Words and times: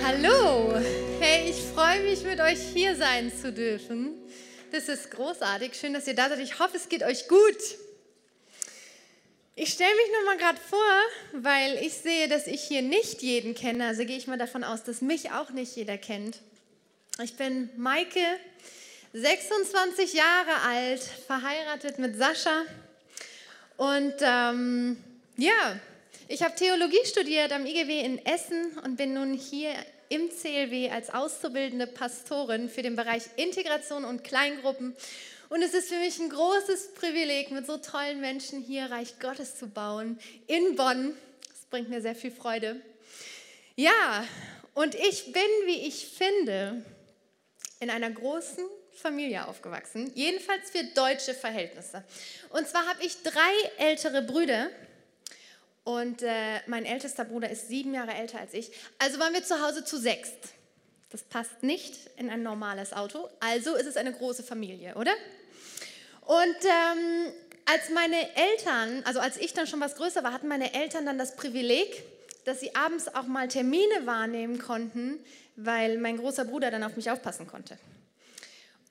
Hallo. 0.00 0.72
Hey, 1.20 1.50
ich 1.50 1.60
freue 1.74 2.00
mich, 2.00 2.22
mit 2.22 2.40
euch 2.40 2.58
hier 2.72 2.96
sein 2.96 3.30
zu 3.30 3.52
dürfen. 3.52 4.14
Das 4.70 4.88
ist 4.88 5.10
großartig. 5.10 5.74
Schön, 5.74 5.92
dass 5.92 6.06
ihr 6.06 6.14
da 6.14 6.30
seid. 6.30 6.38
Ich 6.38 6.58
hoffe, 6.58 6.78
es 6.78 6.88
geht 6.88 7.02
euch 7.02 7.28
gut. 7.28 7.58
Ich 9.54 9.70
stelle 9.74 9.94
mich 9.94 10.06
noch 10.16 10.24
mal 10.24 10.38
gerade 10.38 10.58
vor, 10.58 11.42
weil 11.42 11.76
ich 11.82 11.92
sehe, 11.92 12.26
dass 12.26 12.46
ich 12.46 12.62
hier 12.62 12.80
nicht 12.80 13.20
jeden 13.20 13.54
kenne. 13.54 13.86
Also 13.86 14.06
gehe 14.06 14.16
ich 14.16 14.26
mal 14.26 14.38
davon 14.38 14.64
aus, 14.64 14.82
dass 14.82 15.02
mich 15.02 15.30
auch 15.30 15.50
nicht 15.50 15.76
jeder 15.76 15.98
kennt. 15.98 16.38
Ich 17.22 17.36
bin 17.36 17.68
Maike, 17.76 18.24
26 19.12 20.14
Jahre 20.14 20.62
alt, 20.66 21.02
verheiratet 21.26 21.98
mit 21.98 22.16
Sascha. 22.16 22.62
Und 23.76 24.14
ähm, 24.22 24.96
ja, 25.36 25.76
ich 26.28 26.42
habe 26.42 26.54
Theologie 26.54 27.04
studiert 27.04 27.52
am 27.52 27.66
IGW 27.66 28.00
in 28.00 28.24
Essen 28.24 28.78
und 28.84 28.96
bin 28.96 29.14
nun 29.14 29.34
hier 29.34 29.74
im 30.08 30.30
CLW 30.30 30.90
als 30.90 31.10
auszubildende 31.10 31.86
Pastorin 31.86 32.68
für 32.68 32.82
den 32.82 32.96
Bereich 32.96 33.24
Integration 33.36 34.04
und 34.04 34.22
Kleingruppen. 34.22 34.94
Und 35.48 35.62
es 35.62 35.74
ist 35.74 35.88
für 35.88 35.98
mich 35.98 36.18
ein 36.18 36.30
großes 36.30 36.94
Privileg, 36.94 37.50
mit 37.50 37.66
so 37.66 37.76
tollen 37.76 38.20
Menschen 38.20 38.60
hier 38.60 38.86
Reich 38.86 39.18
Gottes 39.18 39.56
zu 39.56 39.68
bauen 39.68 40.18
in 40.46 40.76
Bonn. 40.76 41.14
Das 41.48 41.66
bringt 41.70 41.88
mir 41.88 42.00
sehr 42.00 42.14
viel 42.14 42.30
Freude. 42.30 42.80
Ja, 43.74 44.24
und 44.74 44.94
ich 44.94 45.32
bin, 45.32 45.42
wie 45.66 45.86
ich 45.86 46.06
finde, 46.06 46.84
in 47.80 47.90
einer 47.90 48.10
großen 48.10 48.64
Familie 48.92 49.48
aufgewachsen, 49.48 50.12
jedenfalls 50.14 50.70
für 50.70 50.84
deutsche 50.94 51.34
Verhältnisse. 51.34 52.04
Und 52.50 52.68
zwar 52.68 52.86
habe 52.86 53.04
ich 53.04 53.22
drei 53.22 53.52
ältere 53.78 54.22
Brüder 54.22 54.70
und 55.84 56.22
äh, 56.22 56.60
mein 56.66 56.84
ältester 56.84 57.24
Bruder 57.24 57.50
ist 57.50 57.68
sieben 57.68 57.92
Jahre 57.94 58.14
älter 58.14 58.38
als 58.38 58.54
ich. 58.54 58.70
Also 58.98 59.18
waren 59.18 59.32
wir 59.32 59.42
zu 59.42 59.60
Hause 59.60 59.84
zu 59.84 59.98
sechst. 59.98 60.54
Das 61.10 61.22
passt 61.22 61.62
nicht 61.62 61.94
in 62.16 62.30
ein 62.30 62.42
normales 62.42 62.92
Auto. 62.92 63.28
Also 63.40 63.74
ist 63.74 63.86
es 63.86 63.96
eine 63.96 64.12
große 64.12 64.42
Familie, 64.42 64.94
oder? 64.94 65.12
Und 66.22 66.56
ähm, 66.64 67.32
als 67.66 67.90
meine 67.90 68.16
Eltern, 68.36 69.02
also 69.04 69.20
als 69.20 69.36
ich 69.36 69.52
dann 69.52 69.66
schon 69.66 69.80
was 69.80 69.96
größer 69.96 70.22
war, 70.22 70.32
hatten 70.32 70.48
meine 70.48 70.72
Eltern 70.72 71.04
dann 71.04 71.18
das 71.18 71.36
Privileg, 71.36 72.02
dass 72.44 72.60
sie 72.60 72.74
abends 72.74 73.14
auch 73.14 73.26
mal 73.26 73.48
Termine 73.48 74.06
wahrnehmen 74.06 74.58
konnten, 74.58 75.18
weil 75.56 75.98
mein 75.98 76.16
großer 76.16 76.44
Bruder 76.44 76.70
dann 76.70 76.82
auf 76.82 76.96
mich 76.96 77.10
aufpassen 77.10 77.46
konnte. 77.46 77.76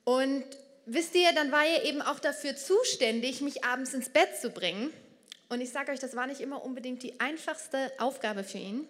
Und 0.04 0.44
wisst 0.86 1.16
ihr, 1.16 1.32
dann 1.34 1.52
war 1.52 1.66
er 1.66 1.86
eben 1.86 2.02
auch 2.02 2.20
dafür 2.20 2.56
zuständig, 2.56 3.42
mich 3.42 3.64
abends 3.64 3.94
ins 3.94 4.10
Bett 4.10 4.38
zu 4.40 4.52
bringen. 4.52 4.92
Und 5.52 5.60
ich 5.60 5.72
sage 5.72 5.92
euch, 5.92 6.00
das 6.00 6.16
war 6.16 6.28
nicht 6.28 6.40
immer 6.40 6.64
unbedingt 6.64 7.04
die 7.04 7.20
einfachste 7.20 7.92
Aufgabe 7.98 8.46
für 8.46 8.58
ihn. 8.58 8.88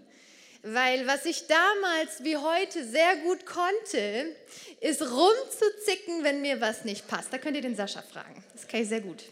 Weil 0.61 1.07
was 1.07 1.25
ich 1.25 1.47
damals 1.47 2.23
wie 2.23 2.37
heute 2.37 2.85
sehr 2.85 3.15
gut 3.15 3.47
konnte, 3.47 4.35
ist 4.79 5.01
rumzuzicken, 5.01 6.23
wenn 6.23 6.41
mir 6.41 6.61
was 6.61 6.85
nicht 6.85 7.07
passt. 7.07 7.33
Da 7.33 7.39
könnt 7.39 7.55
ihr 7.55 7.63
den 7.63 7.75
Sascha 7.75 8.03
fragen. 8.03 8.43
Das 8.53 8.67
kann 8.67 8.79
ich 8.79 8.89
sehr 8.89 9.01
gut. 9.01 9.23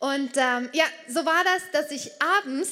Und 0.00 0.32
ähm, 0.36 0.68
ja, 0.72 0.84
so 1.06 1.24
war 1.24 1.44
das, 1.44 1.62
dass 1.70 1.92
ich 1.92 2.10
abends 2.20 2.70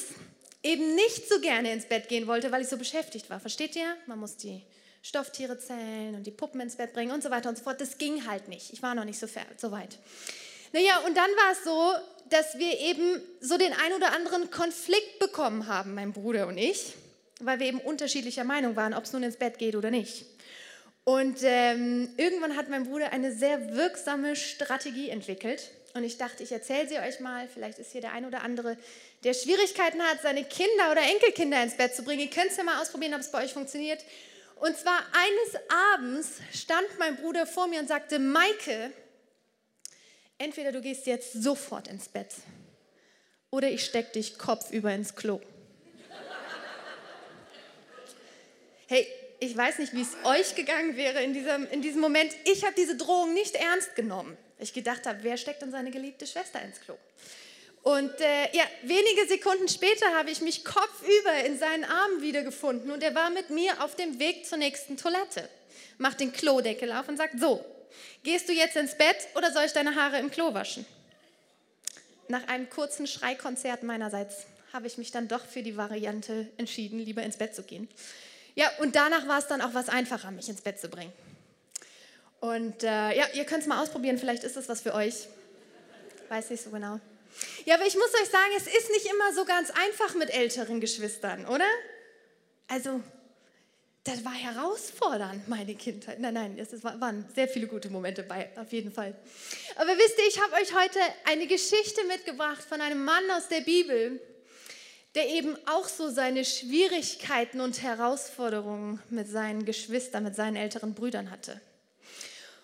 eben 0.63 0.93
nicht 0.95 1.29
so 1.29 1.39
gerne 1.39 1.71
ins 1.71 1.85
Bett 1.85 2.09
gehen 2.09 2.27
wollte, 2.27 2.51
weil 2.51 2.63
ich 2.63 2.67
so 2.67 2.75
beschäftigt 2.77 3.29
war. 3.29 3.39
Versteht 3.39 3.77
ihr? 3.77 3.95
Man 4.05 4.19
muss 4.19 4.35
die 4.35 4.63
Stofftiere 5.01 5.57
zählen 5.57 6.13
und 6.15 6.27
die 6.27 6.31
Puppen 6.31 6.59
ins 6.59 6.75
Bett 6.75 6.91
bringen 6.91 7.13
und 7.13 7.23
so 7.23 7.31
weiter 7.31 7.47
und 7.47 7.57
so 7.57 7.63
fort. 7.63 7.79
Das 7.79 7.97
ging 7.97 8.27
halt 8.27 8.49
nicht. 8.49 8.73
Ich 8.73 8.83
war 8.83 8.95
noch 8.95 9.05
nicht 9.05 9.17
so, 9.17 9.27
so 9.55 9.71
weit. 9.71 9.97
Naja, 10.73 10.99
und 11.07 11.15
dann 11.15 11.29
war 11.31 11.51
es 11.53 11.63
so, 11.63 11.93
dass 12.31 12.57
wir 12.57 12.79
eben 12.79 13.21
so 13.39 13.57
den 13.57 13.73
ein 13.73 13.93
oder 13.93 14.13
anderen 14.13 14.49
Konflikt 14.51 15.19
bekommen 15.19 15.67
haben, 15.67 15.93
mein 15.93 16.13
Bruder 16.13 16.47
und 16.47 16.57
ich, 16.57 16.93
weil 17.41 17.59
wir 17.59 17.67
eben 17.67 17.79
unterschiedlicher 17.79 18.43
Meinung 18.43 18.75
waren, 18.75 18.93
ob 18.93 19.03
es 19.03 19.13
nun 19.13 19.23
ins 19.23 19.37
Bett 19.37 19.57
geht 19.57 19.75
oder 19.75 19.91
nicht. 19.91 20.25
Und 21.03 21.39
ähm, 21.41 22.09
irgendwann 22.17 22.55
hat 22.55 22.69
mein 22.69 22.85
Bruder 22.85 23.11
eine 23.11 23.33
sehr 23.33 23.75
wirksame 23.75 24.35
Strategie 24.35 25.09
entwickelt. 25.09 25.71
Und 25.93 26.03
ich 26.03 26.17
dachte, 26.17 26.43
ich 26.43 26.51
erzähle 26.51 26.87
sie 26.87 26.99
euch 26.99 27.19
mal. 27.19 27.49
Vielleicht 27.53 27.79
ist 27.79 27.91
hier 27.91 28.01
der 28.01 28.13
ein 28.13 28.25
oder 28.25 28.43
andere, 28.43 28.77
der 29.23 29.33
Schwierigkeiten 29.33 30.01
hat, 30.01 30.21
seine 30.21 30.43
Kinder 30.45 30.91
oder 30.91 31.01
Enkelkinder 31.01 31.61
ins 31.63 31.75
Bett 31.75 31.95
zu 31.95 32.03
bringen. 32.03 32.21
Ihr 32.21 32.29
könnt 32.29 32.51
es 32.51 32.57
ja 32.57 32.63
mal 32.63 32.81
ausprobieren, 32.81 33.13
ob 33.13 33.21
es 33.21 33.31
bei 33.31 33.43
euch 33.43 33.51
funktioniert. 33.51 34.05
Und 34.61 34.77
zwar 34.77 34.99
eines 35.11 35.61
Abends 35.93 36.29
stand 36.53 36.87
mein 36.99 37.17
Bruder 37.17 37.47
vor 37.47 37.67
mir 37.67 37.79
und 37.79 37.87
sagte, 37.87 38.19
Maike, 38.19 38.91
entweder 40.41 40.71
du 40.71 40.81
gehst 40.81 41.05
jetzt 41.05 41.33
sofort 41.33 41.87
ins 41.87 42.09
Bett 42.09 42.33
oder 43.51 43.69
ich 43.69 43.85
steck 43.85 44.13
dich 44.13 44.37
kopfüber 44.37 44.93
ins 44.93 45.15
Klo. 45.15 45.39
Hey, 48.87 49.07
ich 49.39 49.55
weiß 49.55 49.79
nicht, 49.79 49.93
wie 49.93 50.01
es 50.01 50.15
euch 50.23 50.55
gegangen 50.55 50.97
wäre 50.97 51.23
in 51.23 51.33
diesem, 51.33 51.67
in 51.69 51.81
diesem 51.81 52.01
Moment. 52.01 52.33
Ich 52.45 52.65
habe 52.65 52.73
diese 52.75 52.97
Drohung 52.97 53.33
nicht 53.33 53.55
ernst 53.55 53.95
genommen. 53.95 54.37
Ich 54.59 54.73
gedacht 54.73 55.05
habe, 55.05 55.19
wer 55.23 55.37
steckt 55.37 55.61
denn 55.61 55.71
seine 55.71 55.91
geliebte 55.91 56.27
Schwester 56.27 56.61
ins 56.61 56.81
Klo? 56.81 56.95
Und 57.83 58.11
äh, 58.19 58.55
ja, 58.55 58.63
wenige 58.83 59.27
Sekunden 59.27 59.67
später 59.67 60.13
habe 60.13 60.29
ich 60.29 60.41
mich 60.41 60.63
kopfüber 60.63 61.45
in 61.45 61.57
seinen 61.57 61.83
Armen 61.83 62.21
wiedergefunden 62.21 62.91
und 62.91 63.01
er 63.01 63.15
war 63.15 63.31
mit 63.31 63.49
mir 63.49 63.83
auf 63.83 63.95
dem 63.95 64.19
Weg 64.19 64.45
zur 64.45 64.59
nächsten 64.59 64.97
Toilette. 64.97 65.49
Macht 65.97 66.19
den 66.19 66.31
Klodeckel 66.31 66.91
auf 66.91 67.07
und 67.07 67.17
sagt, 67.17 67.39
so, 67.39 67.65
Gehst 68.23 68.49
du 68.49 68.53
jetzt 68.53 68.75
ins 68.75 68.97
Bett 68.97 69.17
oder 69.35 69.51
soll 69.51 69.65
ich 69.65 69.73
deine 69.73 69.95
Haare 69.95 70.19
im 70.19 70.31
Klo 70.31 70.53
waschen? 70.53 70.85
Nach 72.27 72.47
einem 72.47 72.69
kurzen 72.69 73.07
Schreikonzert 73.07 73.83
meinerseits 73.83 74.45
habe 74.73 74.87
ich 74.87 74.97
mich 74.97 75.11
dann 75.11 75.27
doch 75.27 75.45
für 75.45 75.63
die 75.63 75.75
Variante 75.75 76.47
entschieden, 76.57 76.99
lieber 76.99 77.23
ins 77.23 77.37
Bett 77.37 77.55
zu 77.55 77.63
gehen. 77.63 77.89
Ja, 78.55 78.69
und 78.79 78.95
danach 78.95 79.27
war 79.27 79.39
es 79.39 79.47
dann 79.47 79.61
auch 79.61 79.73
was 79.73 79.89
einfacher, 79.89 80.31
mich 80.31 80.49
ins 80.49 80.61
Bett 80.61 80.79
zu 80.79 80.89
bringen. 80.89 81.13
Und 82.39 82.83
äh, 82.83 83.15
ja, 83.15 83.27
ihr 83.33 83.45
könnt 83.45 83.61
es 83.61 83.67
mal 83.67 83.81
ausprobieren, 83.81 84.17
vielleicht 84.17 84.43
ist 84.43 84.57
das 84.57 84.67
was 84.67 84.81
für 84.81 84.93
euch. 84.93 85.27
Weiß 86.29 86.49
nicht 86.49 86.63
so 86.63 86.69
genau. 86.69 86.99
Ja, 87.65 87.75
aber 87.75 87.85
ich 87.85 87.95
muss 87.95 88.13
euch 88.21 88.29
sagen, 88.29 88.51
es 88.57 88.67
ist 88.67 88.89
nicht 88.91 89.05
immer 89.05 89.33
so 89.33 89.45
ganz 89.45 89.69
einfach 89.71 90.15
mit 90.15 90.29
älteren 90.31 90.81
Geschwistern, 90.81 91.45
oder? 91.45 91.67
Also, 92.67 93.01
das 94.03 94.25
war 94.25 94.33
herausfordernd, 94.33 95.47
meine 95.47 95.75
Kindheit. 95.75 96.19
Nein, 96.19 96.33
nein, 96.33 96.57
es 96.57 96.83
waren 96.83 97.25
sehr 97.35 97.47
viele 97.47 97.67
gute 97.67 97.89
Momente 97.89 98.23
bei, 98.23 98.49
auf 98.57 98.71
jeden 98.71 98.91
Fall. 98.91 99.15
Aber 99.75 99.91
wisst 99.95 100.17
ihr, 100.17 100.27
ich 100.27 100.41
habe 100.41 100.53
euch 100.55 100.73
heute 100.73 100.99
eine 101.25 101.45
Geschichte 101.45 102.03
mitgebracht 102.07 102.63
von 102.63 102.81
einem 102.81 103.05
Mann 103.05 103.23
aus 103.31 103.47
der 103.47 103.61
Bibel, 103.61 104.19
der 105.13 105.29
eben 105.29 105.55
auch 105.67 105.87
so 105.87 106.09
seine 106.09 106.45
Schwierigkeiten 106.45 107.61
und 107.61 107.83
Herausforderungen 107.83 109.01
mit 109.09 109.27
seinen 109.27 109.65
Geschwistern, 109.65 110.23
mit 110.23 110.35
seinen 110.35 110.55
älteren 110.55 110.95
Brüdern 110.95 111.29
hatte. 111.29 111.61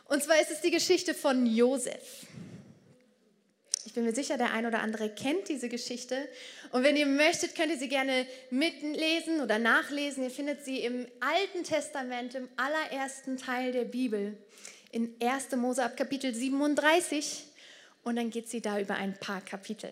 Und 0.05 0.23
zwar 0.23 0.41
ist 0.41 0.49
es 0.49 0.61
die 0.61 0.71
Geschichte 0.71 1.13
von 1.13 1.45
Josef. 1.45 2.25
Ich 3.97 3.99
bin 3.99 4.11
mir 4.11 4.13
sicher, 4.13 4.37
der 4.37 4.53
ein 4.53 4.67
oder 4.67 4.81
andere 4.81 5.09
kennt 5.09 5.49
diese 5.49 5.69
Geschichte. 5.69 6.29
Und 6.69 6.83
wenn 6.83 6.95
ihr 6.95 7.07
möchtet, 7.07 7.55
könnt 7.55 7.71
ihr 7.71 7.79
sie 7.79 7.87
gerne 7.87 8.27
mitlesen 8.51 9.41
oder 9.41 9.57
nachlesen. 9.57 10.23
Ihr 10.23 10.29
findet 10.29 10.63
sie 10.63 10.81
im 10.81 11.07
Alten 11.19 11.63
Testament, 11.63 12.35
im 12.35 12.47
allerersten 12.57 13.37
Teil 13.37 13.71
der 13.71 13.85
Bibel, 13.85 14.37
in 14.91 15.15
1. 15.19 15.55
Mose 15.55 15.83
ab 15.83 15.97
Kapitel 15.97 16.31
37. 16.31 17.45
Und 18.03 18.17
dann 18.17 18.29
geht 18.29 18.47
sie 18.49 18.61
da 18.61 18.79
über 18.79 18.93
ein 18.93 19.17
paar 19.19 19.41
Kapitel. 19.41 19.89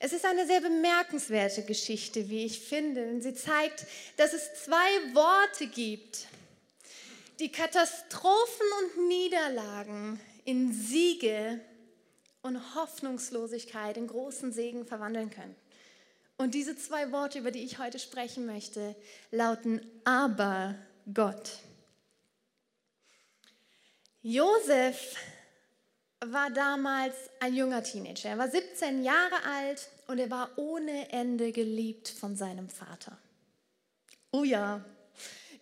Es 0.00 0.12
ist 0.12 0.24
eine 0.24 0.48
sehr 0.48 0.62
bemerkenswerte 0.62 1.62
Geschichte, 1.62 2.28
wie 2.28 2.44
ich 2.44 2.58
finde. 2.58 3.04
Denn 3.04 3.22
sie 3.22 3.34
zeigt, 3.34 3.86
dass 4.16 4.32
es 4.32 4.64
zwei 4.64 5.14
Worte 5.14 5.68
gibt, 5.68 6.26
die 7.38 7.52
Katastrophen 7.52 8.66
und 8.80 9.06
Niederlagen 9.06 10.18
in 10.44 10.72
Siege 10.72 11.60
und 12.42 12.74
Hoffnungslosigkeit 12.74 13.96
in 13.96 14.06
großen 14.06 14.52
Segen 14.52 14.86
verwandeln 14.86 15.30
können. 15.30 15.54
Und 16.36 16.54
diese 16.54 16.76
zwei 16.76 17.12
Worte, 17.12 17.38
über 17.38 17.50
die 17.50 17.64
ich 17.64 17.78
heute 17.78 17.98
sprechen 17.98 18.46
möchte, 18.46 18.96
lauten 19.30 19.80
aber 20.04 20.74
Gott. 21.12 21.58
Josef 24.22 25.16
war 26.24 26.50
damals 26.50 27.14
ein 27.40 27.54
junger 27.54 27.82
Teenager. 27.82 28.30
Er 28.30 28.38
war 28.38 28.48
17 28.48 29.02
Jahre 29.02 29.42
alt 29.44 29.88
und 30.06 30.18
er 30.18 30.30
war 30.30 30.50
ohne 30.56 31.10
Ende 31.12 31.52
geliebt 31.52 32.08
von 32.08 32.36
seinem 32.36 32.68
Vater. 32.68 33.16
Oh 34.30 34.44
ja, 34.44 34.84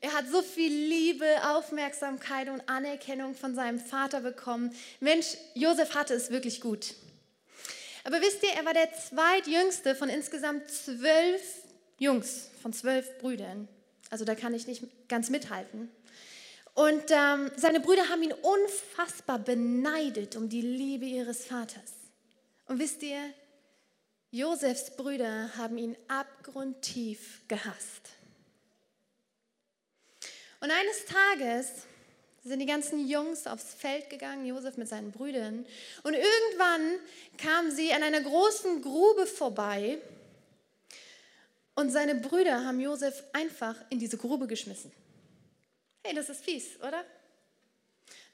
er 0.01 0.13
hat 0.15 0.29
so 0.31 0.43
viel 0.43 0.73
Liebe, 0.73 1.27
Aufmerksamkeit 1.45 2.49
und 2.49 2.69
Anerkennung 2.69 3.35
von 3.35 3.55
seinem 3.55 3.81
Vater 3.81 4.21
bekommen. 4.21 4.75
Mensch, 5.01 5.37
Josef 5.55 5.95
hatte 5.95 6.15
es 6.15 6.31
wirklich 6.31 6.61
gut. 6.61 6.95
Aber 8.05 8.21
wisst 8.21 8.43
ihr, 8.43 8.51
er 8.51 8.65
war 8.65 8.75
der 8.75 8.93
zweitjüngste 8.95 9.95
von 9.95 10.09
insgesamt 10.09 10.71
zwölf 10.71 11.43
Jungs, 11.99 12.49
von 12.63 12.73
zwölf 12.73 13.19
Brüdern. 13.19 13.69
Also 14.09 14.25
da 14.25 14.35
kann 14.35 14.55
ich 14.55 14.67
nicht 14.67 14.83
ganz 15.09 15.31
mithalten. 15.31 15.91
Und 16.75 17.11
ähm, 17.11 17.51
seine 17.57 17.81
Brüder 17.81 18.09
haben 18.09 18.23
ihn 18.23 18.33
unfassbar 18.33 19.41
beneidet 19.41 20.37
um 20.37 20.49
die 20.49 20.63
Liebe 20.63 21.07
ihres 21.07 21.45
Vaters. 21.45 21.93
Und 22.67 22.79
wisst 22.79 23.03
ihr, 23.03 23.19
Josefs 24.31 24.95
Brüder 24.95 25.51
haben 25.57 25.77
ihn 25.77 25.97
abgrundtief 26.07 27.43
gehasst. 27.49 28.11
Und 30.61 30.71
eines 30.71 31.05
Tages 31.07 31.69
sind 32.45 32.61
die 32.61 32.67
ganzen 32.67 33.07
Jungs 33.09 33.47
aufs 33.47 33.75
Feld 33.75 34.11
gegangen, 34.11 34.47
Josef 34.47 34.77
mit 34.77 34.89
seinen 34.89 35.13
Brüdern. 35.13 35.67
Und 36.03 36.15
irgendwann 36.15 36.99
kamen 37.37 37.71
sie 37.71 37.93
an 37.93 38.03
einer 38.03 38.21
großen 38.21 38.83
Grube 38.83 39.27
vorbei. 39.27 39.99
Und 41.75 41.91
seine 41.91 42.17
Brüder 42.17 42.65
haben 42.65 42.81
Josef 42.81 43.23
einfach 43.33 43.77
in 43.91 43.99
diese 43.99 44.17
Grube 44.17 44.47
geschmissen. 44.47 44.91
Hey, 46.05 46.15
das 46.15 46.29
ist 46.29 46.45
fies, 46.45 46.77
oder? 46.81 47.05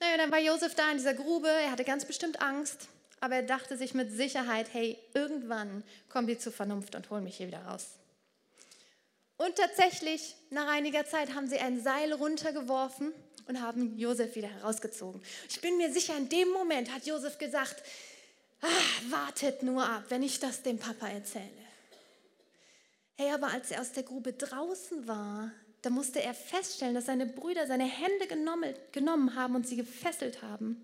Naja, 0.00 0.16
dann 0.16 0.30
war 0.30 0.38
Josef 0.38 0.74
da 0.74 0.90
in 0.90 0.98
dieser 0.98 1.14
Grube. 1.14 1.48
Er 1.48 1.70
hatte 1.70 1.84
ganz 1.84 2.04
bestimmt 2.04 2.40
Angst. 2.40 2.88
Aber 3.20 3.36
er 3.36 3.42
dachte 3.42 3.76
sich 3.76 3.94
mit 3.94 4.12
Sicherheit, 4.12 4.68
hey, 4.72 4.98
irgendwann 5.14 5.82
kommen 6.08 6.26
die 6.26 6.38
zur 6.38 6.52
Vernunft 6.52 6.94
und 6.94 7.08
holen 7.10 7.24
mich 7.24 7.36
hier 7.36 7.46
wieder 7.46 7.64
raus. 7.64 7.86
Und 9.36 9.56
tatsächlich, 9.56 10.36
nach 10.50 10.68
einiger 10.68 11.04
Zeit 11.06 11.34
haben 11.34 11.48
sie 11.48 11.58
ein 11.58 11.82
Seil 11.82 12.12
runtergeworfen 12.12 13.12
und 13.48 13.60
haben 13.60 13.98
Josef 13.98 14.36
wieder 14.36 14.48
herausgezogen. 14.48 15.22
Ich 15.48 15.60
bin 15.60 15.76
mir 15.76 15.92
sicher, 15.92 16.16
in 16.16 16.28
dem 16.28 16.50
Moment 16.50 16.92
hat 16.94 17.06
Josef 17.06 17.38
gesagt, 17.38 17.82
ah, 18.60 19.10
wartet 19.10 19.62
nur 19.62 19.84
ab, 19.84 20.04
wenn 20.08 20.22
ich 20.22 20.38
das 20.38 20.62
dem 20.62 20.78
Papa 20.78 21.08
erzähle. 21.08 21.50
Hey, 23.16 23.32
aber 23.32 23.48
als 23.48 23.70
er 23.70 23.80
aus 23.80 23.92
der 23.92 24.02
Grube 24.02 24.32
draußen 24.32 25.06
war, 25.06 25.52
da 25.82 25.90
musste 25.90 26.22
er 26.22 26.34
feststellen, 26.34 26.94
dass 26.94 27.06
seine 27.06 27.26
Brüder 27.26 27.66
seine 27.66 27.84
Hände 27.84 28.26
genommen 28.92 29.34
haben 29.34 29.54
und 29.54 29.68
sie 29.68 29.76
gefesselt 29.76 30.42
haben. 30.42 30.82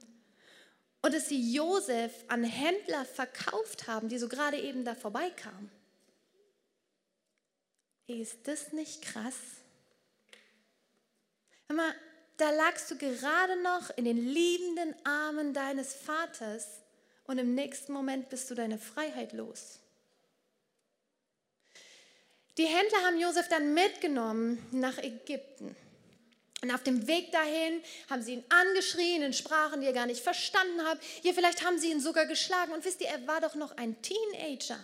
Und 1.02 1.14
dass 1.14 1.28
sie 1.28 1.52
Josef 1.52 2.12
an 2.28 2.44
Händler 2.44 3.04
verkauft 3.06 3.86
haben, 3.86 4.08
die 4.08 4.18
so 4.18 4.28
gerade 4.28 4.58
eben 4.58 4.84
da 4.84 4.94
vorbeikamen. 4.94 5.70
Ist 8.18 8.48
das 8.48 8.72
nicht 8.72 9.02
krass? 9.02 9.36
Hör 11.68 11.76
mal, 11.76 11.94
da 12.38 12.50
lagst 12.50 12.90
du 12.90 12.96
gerade 12.96 13.62
noch 13.62 13.96
in 13.96 14.04
den 14.04 14.16
liebenden 14.16 14.94
Armen 15.06 15.54
deines 15.54 15.94
Vaters 15.94 16.66
und 17.24 17.38
im 17.38 17.54
nächsten 17.54 17.92
Moment 17.92 18.28
bist 18.28 18.50
du 18.50 18.56
deine 18.56 18.78
Freiheit 18.78 19.32
los. 19.32 19.78
Die 22.58 22.66
Händler 22.66 22.98
haben 23.04 23.20
Josef 23.20 23.48
dann 23.48 23.74
mitgenommen 23.74 24.58
nach 24.72 24.98
Ägypten. 24.98 25.76
Und 26.62 26.72
auf 26.72 26.82
dem 26.82 27.06
Weg 27.06 27.30
dahin 27.30 27.80
haben 28.10 28.22
sie 28.22 28.34
ihn 28.34 28.44
angeschrien 28.48 29.22
in 29.22 29.32
Sprachen, 29.32 29.80
die 29.80 29.86
er 29.86 29.92
gar 29.92 30.06
nicht 30.06 30.22
verstanden 30.22 30.84
hat. 30.84 30.98
Hier 31.22 31.32
vielleicht 31.32 31.64
haben 31.64 31.78
sie 31.78 31.92
ihn 31.92 32.00
sogar 32.00 32.26
geschlagen. 32.26 32.72
Und 32.72 32.84
wisst 32.84 33.00
ihr, 33.00 33.06
er 33.06 33.26
war 33.28 33.40
doch 33.40 33.54
noch 33.54 33.76
ein 33.76 34.02
Teenager. 34.02 34.78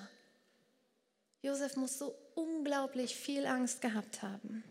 Josef 1.43 1.77
muss 1.77 1.99
so 1.99 2.15
unglaublich 2.37 3.17
viel 3.17 3.47
Angst 3.47 3.81
gehabt 3.81 4.23
haben. 4.23 4.63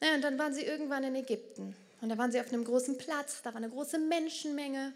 Naja, 0.00 0.14
und 0.16 0.22
dann 0.22 0.38
waren 0.38 0.54
sie 0.54 0.62
irgendwann 0.62 1.04
in 1.04 1.14
Ägypten. 1.14 1.76
Und 2.00 2.08
da 2.08 2.18
waren 2.18 2.32
sie 2.32 2.40
auf 2.40 2.48
einem 2.48 2.64
großen 2.64 2.96
Platz, 2.98 3.42
da 3.42 3.50
war 3.50 3.58
eine 3.58 3.68
große 3.68 3.98
Menschenmenge. 3.98 4.92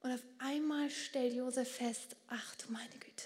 Und 0.00 0.12
auf 0.12 0.22
einmal 0.38 0.90
stellt 0.90 1.34
Josef 1.34 1.76
fest, 1.76 2.16
ach 2.28 2.54
du 2.56 2.72
meine 2.72 2.94
Güte, 3.00 3.24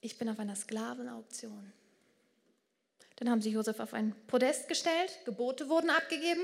ich 0.00 0.18
bin 0.18 0.28
auf 0.28 0.38
einer 0.38 0.56
Sklavenauktion. 0.56 1.72
Dann 3.16 3.30
haben 3.30 3.40
sie 3.40 3.50
Josef 3.50 3.80
auf 3.80 3.94
ein 3.94 4.14
Podest 4.26 4.68
gestellt, 4.68 5.20
Gebote 5.24 5.70
wurden 5.70 5.88
abgegeben 5.88 6.42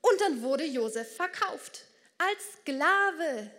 und 0.00 0.20
dann 0.20 0.42
wurde 0.42 0.64
Josef 0.64 1.16
verkauft 1.16 1.86
als 2.18 2.60
Sklave. 2.60 3.50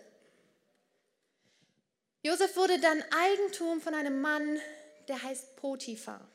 Josef 2.26 2.56
wurde 2.56 2.80
dann 2.80 3.04
Eigentum 3.12 3.80
von 3.80 3.94
einem 3.94 4.20
Mann, 4.20 4.58
der 5.06 5.22
heißt 5.22 5.54
Potiphar. 5.54 6.26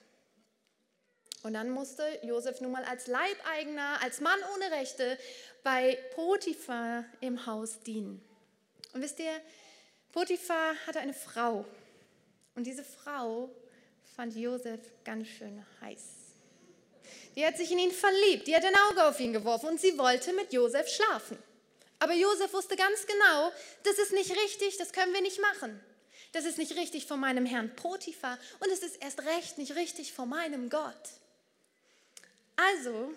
Und 1.43 1.53
dann 1.53 1.69
musste 1.69 2.05
Josef 2.23 2.61
nun 2.61 2.71
mal 2.71 2.85
als 2.85 3.07
Leibeigener, 3.07 4.01
als 4.01 4.21
Mann 4.21 4.39
ohne 4.55 4.71
Rechte 4.71 5.17
bei 5.63 5.97
Potiphar 6.15 7.03
im 7.19 7.45
Haus 7.45 7.81
dienen. 7.81 8.23
Und 8.93 9.01
wisst 9.01 9.19
ihr, 9.19 9.33
Potiphar 10.13 10.75
hatte 10.88 11.01
eine 11.01 11.13
Frau. 11.13 11.65
Und 12.55 12.65
diese 12.65 12.85
Frau 12.85 13.49
fand 14.15 14.33
Josef 14.33 14.79
ganz 15.03 15.27
schön 15.27 15.61
heiß. 15.81 16.03
Die 17.35 17.45
hat 17.45 17.57
sich 17.57 17.69
in 17.69 17.79
ihn 17.79 17.91
verliebt, 17.91 18.47
die 18.47 18.55
hat 18.55 18.63
ein 18.63 18.77
Auge 18.89 19.09
auf 19.09 19.19
ihn 19.19 19.33
geworfen 19.33 19.67
und 19.67 19.81
sie 19.81 19.97
wollte 19.97 20.31
mit 20.31 20.53
Josef 20.53 20.88
schlafen. 20.88 21.38
Aber 22.01 22.13
Josef 22.13 22.51
wusste 22.51 22.75
ganz 22.75 23.06
genau, 23.06 23.51
das 23.83 24.00
ist 24.00 24.12
nicht 24.12 24.31
richtig, 24.31 24.75
das 24.77 24.92
können 24.92 25.13
wir 25.13 25.21
nicht 25.21 25.39
machen. 25.39 25.80
Das 26.31 26.45
ist 26.45 26.57
nicht 26.57 26.75
richtig 26.75 27.06
vor 27.06 27.18
meinem 27.18 27.45
Herrn 27.45 27.75
Potiphar 27.75 28.39
und 28.59 28.71
es 28.71 28.80
ist 28.80 28.95
erst 29.03 29.19
recht 29.24 29.59
nicht 29.59 29.75
richtig 29.75 30.12
vor 30.12 30.25
meinem 30.25 30.71
Gott. 30.71 31.09
Also 32.56 33.13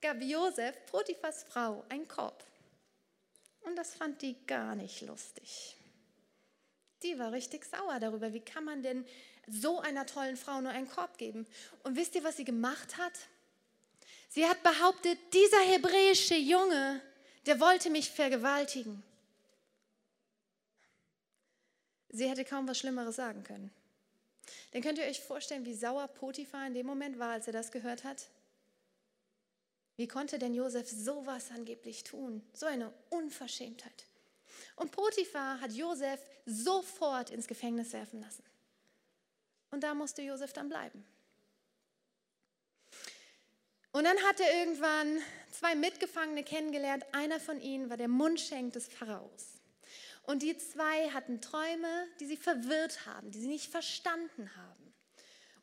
gab 0.00 0.22
Josef 0.22 0.76
Potiphas 0.86 1.42
Frau 1.42 1.84
einen 1.88 2.06
Korb. 2.06 2.44
Und 3.62 3.74
das 3.74 3.94
fand 3.94 4.22
die 4.22 4.36
gar 4.46 4.76
nicht 4.76 5.00
lustig. 5.00 5.74
Die 7.02 7.18
war 7.18 7.32
richtig 7.32 7.64
sauer 7.64 7.98
darüber. 7.98 8.32
Wie 8.32 8.40
kann 8.40 8.64
man 8.64 8.84
denn 8.84 9.04
so 9.48 9.80
einer 9.80 10.06
tollen 10.06 10.36
Frau 10.36 10.60
nur 10.60 10.70
einen 10.70 10.88
Korb 10.88 11.18
geben? 11.18 11.48
Und 11.82 11.96
wisst 11.96 12.14
ihr, 12.14 12.22
was 12.22 12.36
sie 12.36 12.44
gemacht 12.44 12.96
hat? 12.96 13.14
Sie 14.28 14.46
hat 14.46 14.62
behauptet, 14.62 15.18
dieser 15.32 15.62
hebräische 15.62 16.36
Junge 16.36 17.02
der 17.46 17.60
wollte 17.60 17.90
mich 17.90 18.10
vergewaltigen. 18.10 19.02
Sie 22.08 22.28
hätte 22.28 22.44
kaum 22.44 22.68
was 22.68 22.78
Schlimmeres 22.78 23.16
sagen 23.16 23.42
können. 23.42 23.70
Dann 24.72 24.82
könnt 24.82 24.98
ihr 24.98 25.04
euch 25.04 25.20
vorstellen, 25.20 25.64
wie 25.64 25.74
sauer 25.74 26.08
Potiphar 26.08 26.66
in 26.66 26.74
dem 26.74 26.86
Moment 26.86 27.18
war, 27.18 27.30
als 27.30 27.46
er 27.46 27.52
das 27.52 27.72
gehört 27.72 28.04
hat. 28.04 28.28
Wie 29.96 30.08
konnte 30.08 30.38
denn 30.38 30.54
Josef 30.54 30.88
sowas 30.88 31.50
angeblich 31.50 32.04
tun? 32.04 32.42
So 32.52 32.66
eine 32.66 32.92
Unverschämtheit. 33.10 34.06
Und 34.76 34.90
Potiphar 34.90 35.60
hat 35.60 35.72
Josef 35.72 36.20
sofort 36.46 37.30
ins 37.30 37.46
Gefängnis 37.46 37.92
werfen 37.92 38.20
lassen. 38.20 38.42
Und 39.70 39.82
da 39.82 39.94
musste 39.94 40.22
Josef 40.22 40.52
dann 40.52 40.68
bleiben. 40.68 41.04
Und 43.94 44.02
dann 44.02 44.18
hat 44.24 44.40
er 44.40 44.52
irgendwann 44.58 45.22
zwei 45.52 45.76
Mitgefangene 45.76 46.42
kennengelernt. 46.42 47.04
Einer 47.12 47.38
von 47.38 47.60
ihnen 47.60 47.90
war 47.90 47.96
der 47.96 48.08
Mundschenk 48.08 48.72
des 48.72 48.88
Pharaos. 48.88 49.52
Und 50.24 50.42
die 50.42 50.58
zwei 50.58 51.10
hatten 51.10 51.40
Träume, 51.40 52.08
die 52.18 52.26
sie 52.26 52.36
verwirrt 52.36 53.06
haben, 53.06 53.30
die 53.30 53.40
sie 53.40 53.46
nicht 53.46 53.70
verstanden 53.70 54.50
haben. 54.56 54.94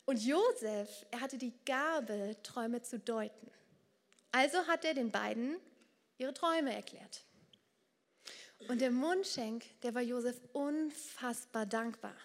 Und 0.06 0.24
Josef, 0.24 1.06
er 1.12 1.20
hatte 1.20 1.38
die 1.38 1.52
Gabe, 1.66 2.38
Träume 2.42 2.82
zu 2.82 3.00
deuten. 3.00 3.52
Also 4.32 4.66
hat 4.66 4.86
er 4.86 4.94
den 4.94 5.12
beiden 5.12 5.58
ihre 6.18 6.34
Träume 6.34 6.74
erklärt. 6.74 7.26
Und 8.70 8.80
der 8.80 8.92
Mundschenk, 8.92 9.66
der 9.82 9.94
war 9.94 10.02
Josef 10.02 10.40
unfassbar 10.54 11.66
dankbar. 11.66 12.16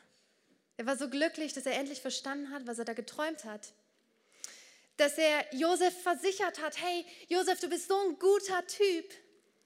Er 0.77 0.87
war 0.87 0.97
so 0.97 1.11
glücklich, 1.11 1.53
dass 1.53 1.67
er 1.67 1.75
endlich 1.75 2.01
verstanden 2.01 2.53
hat, 2.53 2.65
was 2.69 2.79
er 2.79 2.85
da 2.85 2.93
geträumt 2.93 3.45
hat 3.45 3.73
dass 4.97 5.19
er 5.19 5.55
Josef 5.55 6.03
versichert 6.03 6.61
hat, 6.61 6.81
hey 6.81 7.05
Josef, 7.29 7.61
du 7.61 7.69
bist 7.69 7.89
so 7.89 7.99
ein 7.99 8.19
guter 8.19 8.67
Typ. 8.67 9.13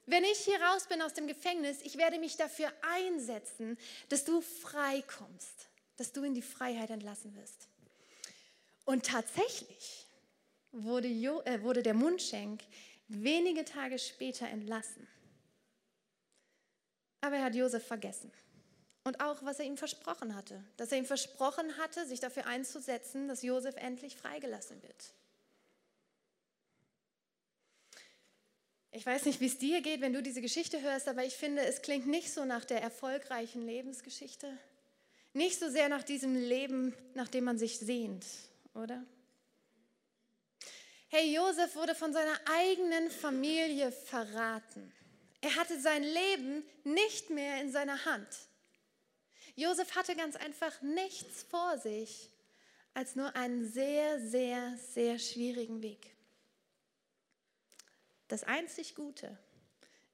Wenn 0.05 0.23
ich 0.23 0.39
hier 0.39 0.61
raus 0.61 0.87
bin 0.87 1.01
aus 1.01 1.13
dem 1.13 1.27
Gefängnis, 1.27 1.81
ich 1.83 1.97
werde 1.97 2.19
mich 2.19 2.35
dafür 2.35 2.71
einsetzen, 2.81 3.77
dass 4.09 4.25
du 4.25 4.41
frei 4.41 5.03
kommst, 5.03 5.69
dass 5.97 6.11
du 6.11 6.23
in 6.23 6.33
die 6.33 6.41
Freiheit 6.41 6.89
entlassen 6.89 7.35
wirst. 7.35 7.67
Und 8.85 9.05
tatsächlich 9.05 10.07
wurde, 10.71 11.07
jo, 11.07 11.41
äh, 11.41 11.61
wurde 11.61 11.83
der 11.83 11.93
Mundschenk 11.93 12.63
wenige 13.07 13.63
Tage 13.63 13.99
später 13.99 14.47
entlassen. 14.47 15.07
Aber 17.21 17.37
er 17.37 17.43
hat 17.45 17.55
Josef 17.55 17.85
vergessen. 17.85 18.31
Und 19.03 19.19
auch, 19.19 19.43
was 19.43 19.59
er 19.59 19.65
ihm 19.65 19.77
versprochen 19.77 20.35
hatte. 20.35 20.63
Dass 20.77 20.91
er 20.91 20.99
ihm 20.99 21.05
versprochen 21.05 21.77
hatte, 21.77 22.05
sich 22.05 22.19
dafür 22.19 22.45
einzusetzen, 22.45 23.27
dass 23.27 23.41
Josef 23.41 23.75
endlich 23.77 24.15
freigelassen 24.15 24.81
wird. 24.83 25.13
Ich 28.91 29.05
weiß 29.05 29.25
nicht, 29.25 29.39
wie 29.39 29.47
es 29.47 29.57
dir 29.57 29.81
geht, 29.81 30.01
wenn 30.01 30.13
du 30.13 30.21
diese 30.21 30.41
Geschichte 30.41 30.81
hörst, 30.81 31.07
aber 31.07 31.23
ich 31.23 31.35
finde, 31.35 31.63
es 31.63 31.81
klingt 31.81 32.07
nicht 32.07 32.31
so 32.33 32.43
nach 32.43 32.65
der 32.65 32.81
erfolgreichen 32.81 33.65
Lebensgeschichte. 33.65 34.57
Nicht 35.33 35.59
so 35.59 35.69
sehr 35.69 35.87
nach 35.87 36.03
diesem 36.03 36.35
Leben, 36.35 36.93
nach 37.13 37.29
dem 37.29 37.45
man 37.45 37.57
sich 37.57 37.79
sehnt, 37.79 38.25
oder? 38.73 39.01
Hey, 41.07 41.33
Josef 41.33 41.75
wurde 41.75 41.95
von 41.95 42.11
seiner 42.11 42.37
eigenen 42.45 43.09
Familie 43.09 43.93
verraten. 43.93 44.91
Er 45.39 45.55
hatte 45.55 45.79
sein 45.79 46.03
Leben 46.03 46.63
nicht 46.83 47.29
mehr 47.29 47.61
in 47.61 47.71
seiner 47.71 48.03
Hand. 48.05 48.27
Josef 49.61 49.95
hatte 49.95 50.15
ganz 50.15 50.35
einfach 50.35 50.81
nichts 50.81 51.43
vor 51.43 51.77
sich 51.77 52.29
als 52.93 53.15
nur 53.15 53.35
einen 53.35 53.71
sehr, 53.71 54.19
sehr, 54.19 54.77
sehr 54.93 55.19
schwierigen 55.19 55.81
Weg. 55.81 56.15
Das 58.27 58.43
einzig 58.43 58.95
Gute 58.95 59.37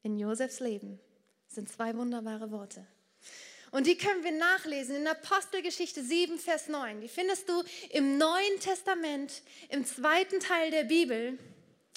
in 0.04 0.18
Josefs 0.18 0.60
Leben 0.60 1.00
sind 1.48 1.70
zwei 1.70 1.96
wunderbare 1.96 2.52
Worte. 2.52 2.86
Und 3.72 3.88
die 3.88 3.98
können 3.98 4.24
wir 4.24 4.32
nachlesen 4.32 4.96
in 4.96 5.08
Apostelgeschichte 5.08 6.04
7, 6.04 6.40
Vers 6.40 6.68
9. 6.68 7.02
Die 7.02 7.10
findest 7.10 7.50
du 7.50 7.64
im 7.92 8.18
Neuen 8.18 8.60
Testament, 8.60 9.42
im 9.70 9.86
zweiten 9.86 10.40
Teil 10.40 10.72
der 10.72 10.84
Bibel. 10.84 11.38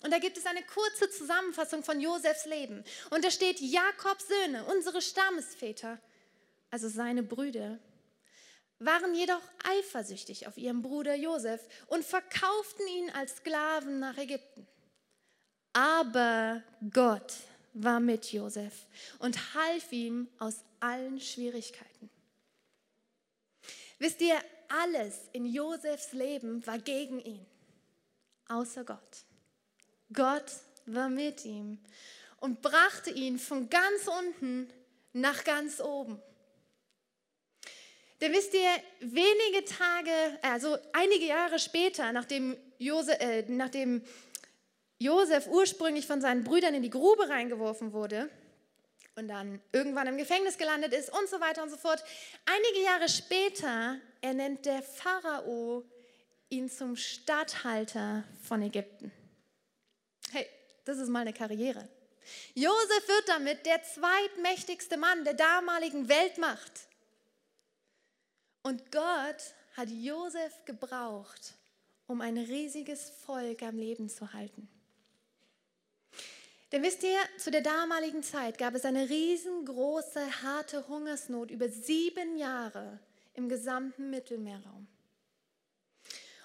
Und 0.03 0.13
da 0.13 0.19
gibt 0.19 0.37
es 0.39 0.47
eine 0.47 0.63
kurze 0.63 1.11
Zusammenfassung 1.11 1.85
von 1.85 2.01
Josefs 2.01 2.47
Leben. 2.47 2.85
Und 3.11 3.25
da 3.25 3.31
steht, 3.31 3.61
Jakobs 3.61 4.27
Söhne, 4.29 4.65
unsere 4.65 5.03
Stammesväter, 5.03 5.99
also 6.71 6.89
seine 6.89 7.23
Brüder, 7.23 7.79
waren 8.79 9.15
jedoch 9.15 9.43
eifersüchtig 9.65 10.47
auf 10.47 10.57
ihren 10.57 10.83
Bruder 10.83 11.15
Josef 11.15 11.61
und 11.89 12.05
verkauften 12.05 12.87
ihn 12.89 13.11
als 13.11 13.37
Sklaven 13.37 14.01
nach 14.01 14.17
Ägypten. 14.17 14.67
Aber 15.73 16.63
Gott 16.93 17.35
war 17.75 18.01
mit 18.01 18.33
Josef 18.33 18.87
und 19.19 19.55
half 19.55 19.93
ihm 19.93 20.29
aus 20.39 20.65
allen 20.81 21.21
Schwierigkeiten. 21.21 22.11
Wisst 23.99 24.21
ihr, 24.23 24.37
alles 24.69 25.29
in 25.33 25.45
Josefs 25.45 26.13
Leben 26.13 26.67
war 26.67 26.79
gegen 26.79 27.21
ihn, 27.21 27.45
außer 28.49 28.85
Gott. 28.85 29.25
Gott 30.13 30.53
war 30.87 31.09
mit 31.09 31.45
ihm 31.45 31.79
und 32.39 32.63
brachte 32.63 33.11
ihn 33.11 33.39
von 33.39 33.69
ganz 33.69 34.09
unten 34.09 34.73
nach 35.13 35.45
ganz 35.45 35.81
oben. 35.81 36.21
Denn 38.21 38.33
wisst 38.33 38.53
ihr, 38.53 38.71
wenige 39.01 39.65
Tage, 39.65 40.11
also 40.43 40.77
einige 40.93 41.25
Jahre 41.25 41.59
später, 41.59 42.13
nachdem 42.13 42.57
Josef, 42.79 43.19
äh, 43.21 43.45
nachdem 43.49 44.03
Josef 44.99 45.47
ursprünglich 45.47 46.07
von 46.07 46.21
seinen 46.21 46.45
Brüdern 46.45 46.75
in 46.75 46.83
die 46.83 46.91
Grube 46.91 47.29
reingeworfen 47.29 47.95
wurde 47.95 48.29
und 49.17 49.29
dann 49.29 49.61
irgendwann 49.73 50.07
im 50.07 50.19
Gefängnis 50.19 50.59
gelandet 50.59 50.93
ist 50.93 51.11
und 51.11 51.29
so 51.29 51.41
weiter 51.41 51.63
und 51.63 51.71
so 51.71 51.79
fort, 51.79 52.05
einige 52.45 52.85
Jahre 52.85 53.09
später 53.09 53.97
ernennt 54.21 54.67
der 54.67 54.83
Pharao 54.83 55.85
ihn 56.51 56.69
zum 56.69 56.97
Statthalter 56.97 58.25
von 58.43 58.61
Ägypten. 58.61 59.11
Hey, 60.33 60.47
das 60.85 60.99
ist 60.99 61.09
mal 61.09 61.21
eine 61.21 61.33
Karriere. 61.33 61.89
Josef 62.55 63.09
wird 63.09 63.29
damit 63.29 63.65
der 63.65 63.83
zweitmächtigste 63.83 64.99
Mann 64.99 65.25
der 65.25 65.35
damaligen 65.35 66.09
Weltmacht. 66.09 66.90
Und 68.63 68.93
Gott 68.93 69.55
hat 69.77 69.89
Josef 69.89 70.65
gebraucht, 70.65 71.55
um 72.07 72.21
ein 72.21 72.37
riesiges 72.37 73.11
Volk 73.11 73.63
am 73.63 73.79
Leben 73.79 74.09
zu 74.09 74.33
halten. 74.33 74.69
Denn 76.73 76.83
wisst 76.83 77.03
ihr, 77.03 77.19
zu 77.37 77.51
der 77.51 77.63
damaligen 77.63 78.23
Zeit 78.23 78.59
gab 78.59 78.75
es 78.75 78.85
eine 78.85 79.09
riesengroße, 79.09 80.43
harte 80.43 80.87
Hungersnot 80.87 81.51
über 81.51 81.69
sieben 81.69 82.37
Jahre 82.37 83.01
im 83.35 83.49
gesamten 83.49 84.11
Mittelmeerraum. 84.11 84.87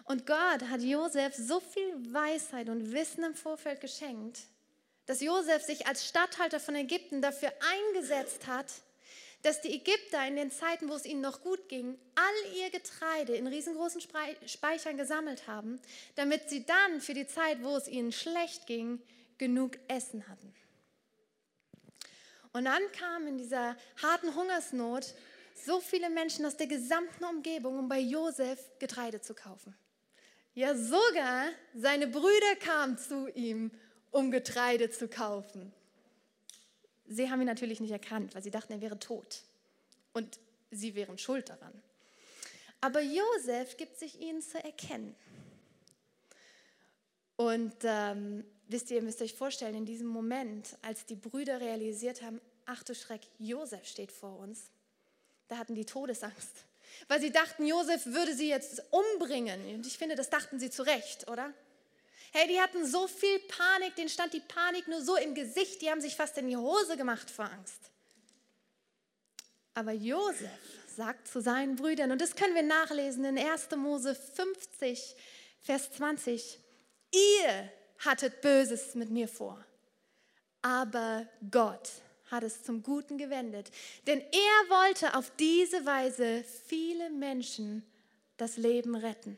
Und 0.05 0.25
Gott 0.25 0.62
hat 0.69 0.81
Josef 0.81 1.36
so 1.36 1.60
viel 1.60 2.13
Weisheit 2.13 2.69
und 2.69 2.91
Wissen 2.91 3.24
im 3.24 3.36
Vorfeld 3.36 3.81
geschenkt, 3.81 4.41
dass 5.05 5.22
Josef 5.22 5.63
sich 5.63 5.88
als 5.88 6.07
Statthalter 6.07 6.60
von 6.60 6.75
Ägypten 6.75 7.22
dafür 7.22 7.51
eingesetzt 7.60 8.48
hat, 8.48 8.72
dass 9.45 9.61
die 9.61 9.75
Ägypter 9.75 10.27
in 10.27 10.35
den 10.35 10.49
Zeiten, 10.49 10.89
wo 10.89 10.95
es 10.95 11.05
ihnen 11.05 11.21
noch 11.21 11.43
gut 11.43 11.69
ging, 11.69 11.99
all 12.15 12.57
ihr 12.57 12.71
Getreide 12.71 13.35
in 13.35 13.45
riesengroßen 13.45 14.01
Speichern 14.01 14.97
gesammelt 14.97 15.47
haben, 15.47 15.79
damit 16.15 16.49
sie 16.49 16.65
dann 16.65 16.99
für 16.99 17.13
die 17.13 17.27
Zeit, 17.27 17.61
wo 17.61 17.77
es 17.77 17.87
ihnen 17.87 18.11
schlecht 18.11 18.65
ging, 18.65 18.99
genug 19.37 19.77
Essen 19.87 20.27
hatten. 20.27 20.51
Und 22.53 22.65
dann 22.65 22.81
kamen 22.93 23.27
in 23.27 23.37
dieser 23.37 23.77
harten 24.01 24.33
Hungersnot 24.33 25.13
so 25.53 25.79
viele 25.79 26.09
Menschen 26.09 26.45
aus 26.45 26.57
der 26.57 26.67
gesamten 26.67 27.23
Umgebung, 27.25 27.77
um 27.77 27.87
bei 27.87 27.99
Josef 27.99 28.59
Getreide 28.79 29.21
zu 29.21 29.35
kaufen. 29.35 29.75
Ja, 30.55 30.73
sogar 30.73 31.49
seine 31.75 32.07
Brüder 32.07 32.55
kamen 32.59 32.97
zu 32.97 33.27
ihm, 33.27 33.69
um 34.09 34.31
Getreide 34.31 34.89
zu 34.89 35.07
kaufen. 35.07 35.71
Sie 37.07 37.29
haben 37.29 37.41
ihn 37.41 37.47
natürlich 37.47 37.79
nicht 37.79 37.91
erkannt, 37.91 38.33
weil 38.35 38.43
sie 38.43 38.51
dachten, 38.51 38.74
er 38.74 38.81
wäre 38.81 39.00
tot. 39.00 39.43
Und 40.13 40.39
sie 40.71 40.95
wären 40.95 41.17
schuld 41.17 41.50
daran. 41.50 41.74
Aber 42.81 43.01
Josef 43.01 43.77
gibt 43.77 43.97
sich 43.97 44.19
ihnen 44.19 44.41
zu 44.41 44.63
erkennen. 44.63 45.15
Und 47.35 47.75
ähm, 47.83 48.45
wisst 48.67 48.89
ihr, 48.91 48.97
ihr 48.97 49.03
müsst 49.03 49.21
euch 49.21 49.33
vorstellen, 49.33 49.75
in 49.75 49.85
diesem 49.85 50.07
Moment, 50.07 50.77
als 50.81 51.05
die 51.05 51.15
Brüder 51.15 51.59
realisiert 51.59 52.21
haben, 52.21 52.39
ach 52.65 52.83
du 52.83 52.95
Schreck, 52.95 53.21
Josef 53.39 53.85
steht 53.85 54.12
vor 54.12 54.39
uns, 54.39 54.69
da 55.47 55.57
hatten 55.57 55.75
die 55.75 55.85
Todesangst. 55.85 56.65
Weil 57.07 57.19
sie 57.19 57.31
dachten, 57.31 57.65
Josef 57.65 58.05
würde 58.05 58.33
sie 58.33 58.50
jetzt 58.50 58.83
umbringen. 58.91 59.75
Und 59.75 59.85
ich 59.85 59.97
finde, 59.97 60.15
das 60.15 60.29
dachten 60.29 60.59
sie 60.59 60.69
zu 60.69 60.83
Recht, 60.83 61.27
oder? 61.27 61.53
Hey, 62.32 62.48
die 62.48 62.60
hatten 62.60 62.86
so 62.86 63.08
viel 63.08 63.39
Panik, 63.39 63.96
denen 63.96 64.10
stand 64.10 64.34
die 64.34 64.41
Panik 64.41 64.88
nur 64.88 65.01
so 65.01 65.15
im 65.15 65.34
Gesicht, 65.34 65.82
die 65.82 65.89
haben 65.89 66.01
sich 66.01 66.15
fast 66.15 66.38
in 66.38 66.48
die 66.48 66.58
Hose 66.58 66.98
gemacht 66.98 67.29
vor 67.29 67.46
Angst. 67.46 67.79
Aber 69.74 69.91
Josef 69.91 70.50
sagt 70.96 71.27
zu 71.27 71.41
seinen 71.41 71.75
Brüdern, 71.75 72.12
und 72.12 72.22
das 72.22 72.36
können 72.36 72.55
wir 72.55 72.63
nachlesen 72.63 73.25
in 73.25 73.38
1. 73.38 73.72
Mose 73.75 74.15
50, 74.15 75.15
Vers 75.62 75.91
20, 75.94 76.60
ihr 77.12 77.72
hattet 78.00 78.41
Böses 78.41 78.96
mit 78.96 79.10
mir 79.10 79.27
vor, 79.27 79.63
aber 80.62 81.27
Gott 81.51 81.89
hat 82.32 82.44
es 82.44 82.63
zum 82.63 82.84
Guten 82.84 83.17
gewendet, 83.17 83.70
denn 84.08 84.20
er 84.20 84.70
wollte 84.70 85.15
auf 85.15 85.32
diese 85.38 85.86
Weise 85.86 86.44
viele 86.67 87.10
Menschen 87.10 87.86
das 88.38 88.58
Leben 88.58 88.96
retten. 88.96 89.38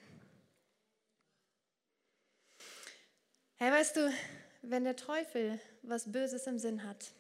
Hey, 3.60 3.72
weißt 3.72 3.96
du, 3.96 4.14
wenn 4.62 4.84
der 4.84 4.96
Teufel 4.96 5.60
was 5.82 6.12
Böses 6.12 6.46
im 6.46 6.60
Sinn 6.60 6.84
hat, 6.84 7.12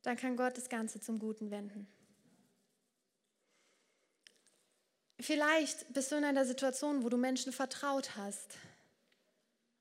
dann 0.00 0.16
kann 0.16 0.36
Gott 0.36 0.56
das 0.56 0.70
Ganze 0.70 1.00
zum 1.00 1.18
Guten 1.18 1.50
wenden. 1.50 1.86
Vielleicht 5.20 5.92
bist 5.92 6.10
du 6.10 6.16
in 6.16 6.24
einer 6.24 6.46
Situation, 6.46 7.04
wo 7.04 7.10
du 7.10 7.18
Menschen 7.18 7.52
vertraut 7.52 8.16
hast 8.16 8.56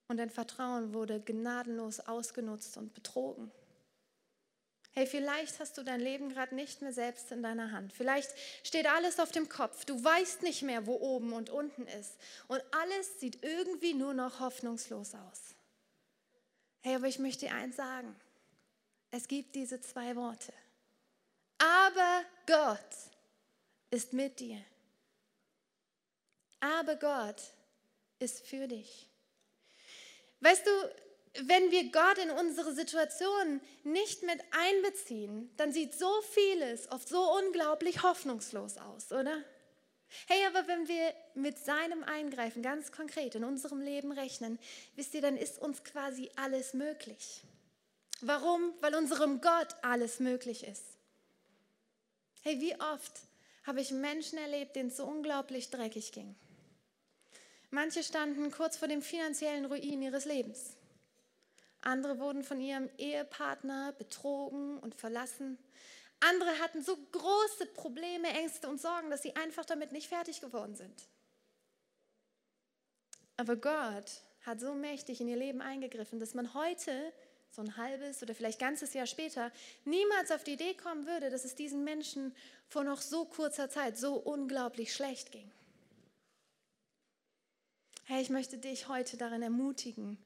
und 0.09 0.17
dein 0.17 0.29
Vertrauen 0.29 0.93
wurde 0.93 1.21
gnadenlos 1.21 2.01
ausgenutzt 2.01 2.75
und 2.75 2.93
betrogen. 2.93 3.49
Hey, 4.97 5.05
vielleicht 5.05 5.59
hast 5.59 5.77
du 5.77 5.83
dein 5.83 5.99
Leben 5.99 6.29
gerade 6.29 6.55
nicht 6.55 6.81
mehr 6.81 6.91
selbst 6.91 7.31
in 7.31 7.43
deiner 7.43 7.71
Hand. 7.71 7.93
Vielleicht 7.93 8.31
steht 8.63 8.87
alles 8.87 9.19
auf 9.19 9.31
dem 9.31 9.47
Kopf. 9.47 9.85
Du 9.85 10.03
weißt 10.03 10.41
nicht 10.41 10.63
mehr, 10.63 10.87
wo 10.87 10.95
oben 10.95 11.33
und 11.33 11.51
unten 11.51 11.85
ist. 11.85 12.15
Und 12.47 12.63
alles 12.71 13.19
sieht 13.19 13.43
irgendwie 13.43 13.93
nur 13.93 14.15
noch 14.15 14.39
hoffnungslos 14.39 15.13
aus. 15.13 15.53
Hey, 16.81 16.95
aber 16.95 17.05
ich 17.05 17.19
möchte 17.19 17.45
dir 17.45 17.53
eins 17.53 17.75
sagen. 17.75 18.15
Es 19.11 19.27
gibt 19.27 19.53
diese 19.53 19.79
zwei 19.81 20.15
Worte. 20.15 20.51
Aber 21.59 22.23
Gott 22.47 22.95
ist 23.91 24.13
mit 24.13 24.39
dir. 24.39 24.59
Aber 26.59 26.95
Gott 26.95 27.43
ist 28.17 28.47
für 28.47 28.67
dich. 28.67 29.07
Weißt 30.39 30.65
du, 30.65 30.71
wenn 31.43 31.71
wir 31.71 31.91
Gott 31.91 32.17
in 32.17 32.31
unsere 32.31 32.73
Situation 32.73 33.61
nicht 33.83 34.23
mit 34.23 34.39
einbeziehen, 34.51 35.51
dann 35.57 35.71
sieht 35.71 35.93
so 35.93 36.09
vieles 36.33 36.91
oft 36.91 37.07
so 37.07 37.21
unglaublich 37.37 38.03
hoffnungslos 38.03 38.77
aus, 38.77 39.11
oder? 39.11 39.43
Hey, 40.27 40.45
aber 40.47 40.67
wenn 40.67 40.87
wir 40.87 41.13
mit 41.35 41.57
seinem 41.59 42.03
Eingreifen 42.03 42.61
ganz 42.61 42.91
konkret 42.91 43.35
in 43.35 43.43
unserem 43.43 43.81
Leben 43.81 44.11
rechnen, 44.11 44.57
wisst 44.95 45.13
ihr, 45.13 45.21
dann 45.21 45.37
ist 45.37 45.59
uns 45.59 45.83
quasi 45.83 46.31
alles 46.35 46.73
möglich. 46.73 47.43
Warum? 48.21 48.73
Weil 48.81 48.95
unserem 48.95 49.41
Gott 49.41 49.75
alles 49.81 50.19
möglich 50.19 50.65
ist. 50.65 50.85
Hey, 52.41 52.61
wie 52.61 52.75
oft 52.79 53.11
habe 53.63 53.81
ich 53.81 53.91
Menschen 53.91 54.39
erlebt, 54.39 54.75
denen 54.75 54.89
es 54.89 54.97
so 54.97 55.05
unglaublich 55.05 55.69
dreckig 55.69 56.13
ging. 56.13 56.35
Manche 57.69 58.01
standen 58.01 58.49
kurz 58.49 58.77
vor 58.77 58.87
dem 58.87 59.01
finanziellen 59.01 59.65
Ruin 59.65 60.01
ihres 60.01 60.23
Lebens. 60.23 60.76
Andere 61.87 62.19
wurden 62.19 62.43
von 62.43 62.59
ihrem 62.59 62.89
Ehepartner 62.97 63.93
betrogen 63.93 64.77
und 64.79 64.93
verlassen. 64.93 65.57
Andere 66.19 66.59
hatten 66.59 66.83
so 66.83 66.97
große 67.13 67.65
Probleme, 67.67 68.27
Ängste 68.27 68.67
und 68.67 68.81
Sorgen, 68.81 69.09
dass 69.09 69.21
sie 69.21 69.37
einfach 69.37 69.63
damit 69.63 69.93
nicht 69.93 70.09
fertig 70.09 70.41
geworden 70.41 70.75
sind. 70.75 71.07
Aber 73.37 73.55
Gott 73.55 74.21
hat 74.41 74.59
so 74.59 74.73
mächtig 74.73 75.21
in 75.21 75.29
ihr 75.29 75.37
Leben 75.37 75.61
eingegriffen, 75.61 76.19
dass 76.19 76.33
man 76.33 76.53
heute, 76.53 77.13
so 77.51 77.61
ein 77.61 77.77
halbes 77.77 78.21
oder 78.21 78.35
vielleicht 78.35 78.59
ganzes 78.59 78.93
Jahr 78.93 79.07
später, 79.07 79.49
niemals 79.85 80.31
auf 80.31 80.43
die 80.43 80.53
Idee 80.53 80.73
kommen 80.73 81.05
würde, 81.05 81.29
dass 81.29 81.45
es 81.45 81.55
diesen 81.55 81.85
Menschen 81.85 82.35
vor 82.67 82.83
noch 82.83 82.99
so 82.99 83.23
kurzer 83.23 83.69
Zeit 83.69 83.97
so 83.97 84.15
unglaublich 84.15 84.93
schlecht 84.93 85.31
ging. 85.31 85.49
Hey, 88.03 88.21
ich 88.21 88.29
möchte 88.29 88.57
dich 88.57 88.89
heute 88.89 89.15
darin 89.15 89.41
ermutigen, 89.41 90.17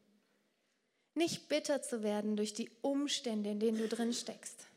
nicht 1.14 1.50
bitter 1.50 1.82
zu 1.82 2.04
werden 2.04 2.36
durch 2.36 2.54
die 2.54 2.72
Umstände, 2.82 3.50
in 3.52 3.60
denen 3.60 3.78
du 3.78 3.88
drin 3.88 4.14
steckst, 4.14 4.68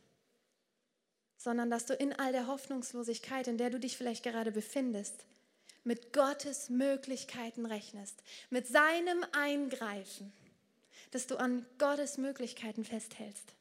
sondern 1.36 1.70
dass 1.70 1.86
du 1.86 1.94
in 1.94 2.12
all 2.12 2.32
der 2.32 2.46
Hoffnungslosigkeit, 2.46 3.46
in 3.46 3.58
der 3.58 3.70
du 3.70 3.78
dich 3.78 3.96
vielleicht 3.96 4.24
gerade 4.24 4.50
befindest, 4.50 5.24
mit 5.84 6.12
Gottes 6.12 6.70
Möglichkeiten 6.70 7.66
rechnest, 7.66 8.22
mit 8.50 8.66
seinem 8.66 9.24
Eingreifen, 9.32 10.32
dass 11.10 11.26
du 11.26 11.36
an 11.36 11.66
Gottes 11.78 12.16
Möglichkeiten 12.16 12.84
festhältst. 12.84 13.54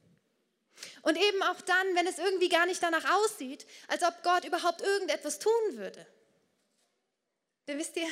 Und 1.04 1.18
eben 1.18 1.44
auch 1.44 1.62
dann, 1.62 1.96
wenn 1.96 2.08
es 2.08 2.18
irgendwie 2.18 2.50
gar 2.50 2.66
nicht 2.66 2.82
danach 2.82 3.06
aussieht, 3.18 3.68
als 3.88 4.04
ob 4.04 4.24
Gott 4.24 4.46
überhaupt 4.46 4.82
irgendetwas 4.82 5.38
tun 5.38 5.52
würde. 5.72 6.06
Denn 7.68 7.78
wisst 7.78 7.96
ihr, 7.96 8.08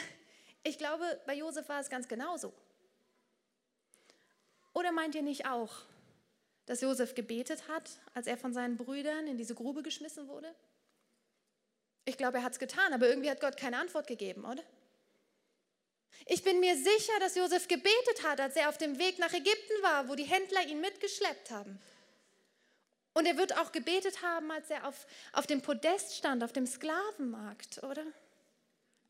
ich 0.63 0.77
glaube, 0.77 1.19
bei 1.25 1.33
Josef 1.33 1.67
war 1.69 1.79
es 1.79 1.89
ganz 1.89 2.07
genauso. 2.07 2.53
Oder 4.73 4.91
meint 4.91 5.15
ihr 5.15 5.21
nicht 5.21 5.45
auch, 5.45 5.71
dass 6.65 6.81
Josef 6.81 7.15
gebetet 7.15 7.67
hat, 7.67 7.89
als 8.13 8.27
er 8.27 8.37
von 8.37 8.53
seinen 8.53 8.77
Brüdern 8.77 9.27
in 9.27 9.37
diese 9.37 9.55
Grube 9.55 9.83
geschmissen 9.83 10.27
wurde? 10.27 10.53
Ich 12.05 12.17
glaube, 12.17 12.37
er 12.37 12.43
hat 12.43 12.53
es 12.53 12.59
getan, 12.59 12.93
aber 12.93 13.07
irgendwie 13.07 13.29
hat 13.29 13.41
Gott 13.41 13.57
keine 13.57 13.77
Antwort 13.77 14.07
gegeben, 14.07 14.45
oder? 14.45 14.63
Ich 16.25 16.43
bin 16.43 16.59
mir 16.59 16.75
sicher, 16.75 17.19
dass 17.19 17.35
Josef 17.35 17.67
gebetet 17.67 18.23
hat, 18.23 18.39
als 18.39 18.55
er 18.55 18.69
auf 18.69 18.77
dem 18.77 18.99
Weg 18.99 19.19
nach 19.19 19.33
Ägypten 19.33 19.81
war, 19.81 20.07
wo 20.07 20.15
die 20.15 20.23
Händler 20.23 20.65
ihn 20.67 20.81
mitgeschleppt 20.81 21.51
haben. 21.51 21.79
Und 23.13 23.25
er 23.25 23.37
wird 23.37 23.57
auch 23.57 23.71
gebetet 23.71 24.21
haben, 24.21 24.51
als 24.51 24.69
er 24.69 24.87
auf, 24.87 25.05
auf 25.33 25.47
dem 25.47 25.61
Podest 25.61 26.15
stand, 26.15 26.43
auf 26.43 26.53
dem 26.53 26.65
Sklavenmarkt, 26.65 27.83
oder? 27.83 28.05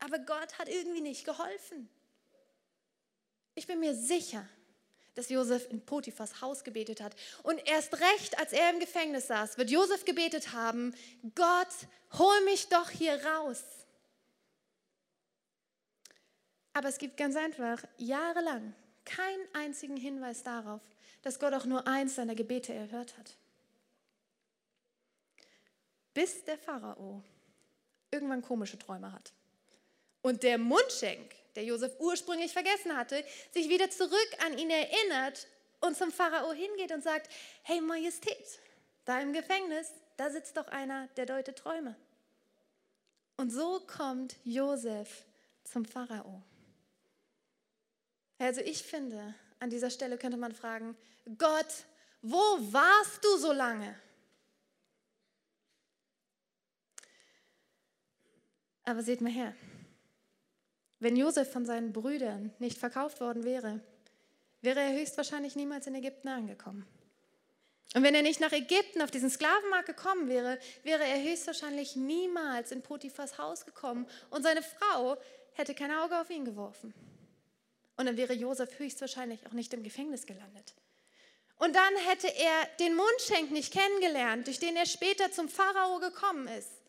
Aber 0.00 0.18
Gott 0.18 0.58
hat 0.58 0.68
irgendwie 0.68 1.00
nicht 1.00 1.24
geholfen. 1.24 1.88
Ich 3.54 3.66
bin 3.66 3.78
mir 3.78 3.94
sicher, 3.94 4.48
dass 5.14 5.28
Josef 5.28 5.68
in 5.70 5.84
Potiphas 5.84 6.40
Haus 6.40 6.64
gebetet 6.64 7.00
hat. 7.00 7.14
Und 7.42 7.66
erst 7.66 7.94
recht, 7.94 8.38
als 8.38 8.52
er 8.52 8.70
im 8.70 8.80
Gefängnis 8.80 9.26
saß, 9.26 9.58
wird 9.58 9.70
Josef 9.70 10.04
gebetet 10.04 10.52
haben, 10.52 10.94
Gott, 11.34 11.68
hol 12.18 12.40
mich 12.44 12.68
doch 12.68 12.90
hier 12.90 13.22
raus. 13.24 13.62
Aber 16.72 16.88
es 16.88 16.98
gibt 16.98 17.16
ganz 17.16 17.36
einfach 17.36 17.82
jahrelang 17.98 18.74
keinen 19.04 19.54
einzigen 19.54 19.96
Hinweis 19.96 20.42
darauf, 20.42 20.80
dass 21.22 21.38
Gott 21.38 21.52
auch 21.54 21.66
nur 21.66 21.86
eins 21.86 22.14
seiner 22.14 22.34
Gebete 22.34 22.72
erhört 22.72 23.16
hat. 23.18 23.36
Bis 26.14 26.44
der 26.44 26.58
Pharao 26.58 27.22
irgendwann 28.10 28.42
komische 28.42 28.78
Träume 28.78 29.12
hat. 29.12 29.32
Und 30.20 30.42
der 30.42 30.58
Mundschenk 30.58 31.34
der 31.54 31.64
Josef 31.64 31.92
ursprünglich 31.98 32.52
vergessen 32.52 32.96
hatte, 32.96 33.24
sich 33.52 33.68
wieder 33.68 33.90
zurück 33.90 34.28
an 34.44 34.58
ihn 34.58 34.70
erinnert 34.70 35.46
und 35.80 35.96
zum 35.96 36.10
Pharao 36.10 36.52
hingeht 36.52 36.92
und 36.92 37.02
sagt, 37.02 37.30
hey 37.62 37.80
Majestät, 37.80 38.60
da 39.04 39.20
im 39.20 39.32
Gefängnis, 39.32 39.92
da 40.16 40.30
sitzt 40.30 40.56
doch 40.56 40.68
einer, 40.68 41.08
der 41.16 41.26
deutet 41.26 41.56
Träume. 41.56 41.96
Und 43.36 43.50
so 43.50 43.80
kommt 43.80 44.36
Josef 44.44 45.24
zum 45.64 45.84
Pharao. 45.84 46.42
Also 48.38 48.60
ich 48.60 48.82
finde, 48.82 49.34
an 49.58 49.70
dieser 49.70 49.90
Stelle 49.90 50.18
könnte 50.18 50.36
man 50.36 50.52
fragen, 50.52 50.96
Gott, 51.38 51.84
wo 52.22 52.36
warst 52.36 53.24
du 53.24 53.36
so 53.38 53.52
lange? 53.52 53.98
Aber 58.84 59.02
seht 59.02 59.20
mal 59.20 59.30
her, 59.30 59.54
wenn 61.02 61.16
Josef 61.16 61.50
von 61.50 61.66
seinen 61.66 61.92
Brüdern 61.92 62.52
nicht 62.60 62.78
verkauft 62.78 63.20
worden 63.20 63.44
wäre, 63.44 63.80
wäre 64.60 64.80
er 64.80 64.92
höchstwahrscheinlich 64.92 65.56
niemals 65.56 65.88
in 65.88 65.96
Ägypten 65.96 66.28
angekommen. 66.28 66.86
Und 67.94 68.04
wenn 68.04 68.14
er 68.14 68.22
nicht 68.22 68.40
nach 68.40 68.52
Ägypten 68.52 69.02
auf 69.02 69.10
diesen 69.10 69.28
Sklavenmarkt 69.28 69.86
gekommen 69.86 70.28
wäre, 70.28 70.58
wäre 70.84 71.04
er 71.04 71.20
höchstwahrscheinlich 71.22 71.96
niemals 71.96 72.70
in 72.70 72.82
Potiphas 72.82 73.36
Haus 73.36 73.66
gekommen 73.66 74.06
und 74.30 74.44
seine 74.44 74.62
Frau 74.62 75.16
hätte 75.54 75.74
kein 75.74 75.90
Auge 75.90 76.20
auf 76.20 76.30
ihn 76.30 76.44
geworfen. 76.44 76.94
Und 77.96 78.06
dann 78.06 78.16
wäre 78.16 78.32
Josef 78.32 78.78
höchstwahrscheinlich 78.78 79.46
auch 79.46 79.52
nicht 79.52 79.74
im 79.74 79.82
Gefängnis 79.82 80.24
gelandet. 80.24 80.74
Und 81.56 81.74
dann 81.74 81.96
hätte 82.08 82.28
er 82.28 82.66
den 82.78 82.94
Mundschenk 82.94 83.50
nicht 83.50 83.72
kennengelernt, 83.72 84.46
durch 84.46 84.58
den 84.58 84.76
er 84.76 84.86
später 84.86 85.30
zum 85.32 85.48
Pharao 85.48 85.98
gekommen 85.98 86.48
ist. 86.48 86.81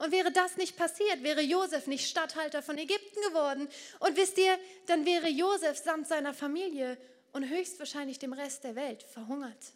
Und 0.00 0.12
wäre 0.12 0.32
das 0.32 0.56
nicht 0.56 0.78
passiert, 0.78 1.22
wäre 1.22 1.42
Josef 1.42 1.86
nicht 1.86 2.08
Statthalter 2.08 2.62
von 2.62 2.78
Ägypten 2.78 3.20
geworden. 3.28 3.68
Und 3.98 4.16
wisst 4.16 4.38
ihr, 4.38 4.58
dann 4.86 5.04
wäre 5.04 5.28
Josef 5.28 5.76
samt 5.76 6.08
seiner 6.08 6.32
Familie 6.32 6.96
und 7.32 7.46
höchstwahrscheinlich 7.46 8.18
dem 8.18 8.32
Rest 8.32 8.64
der 8.64 8.76
Welt 8.76 9.02
verhungert. 9.02 9.74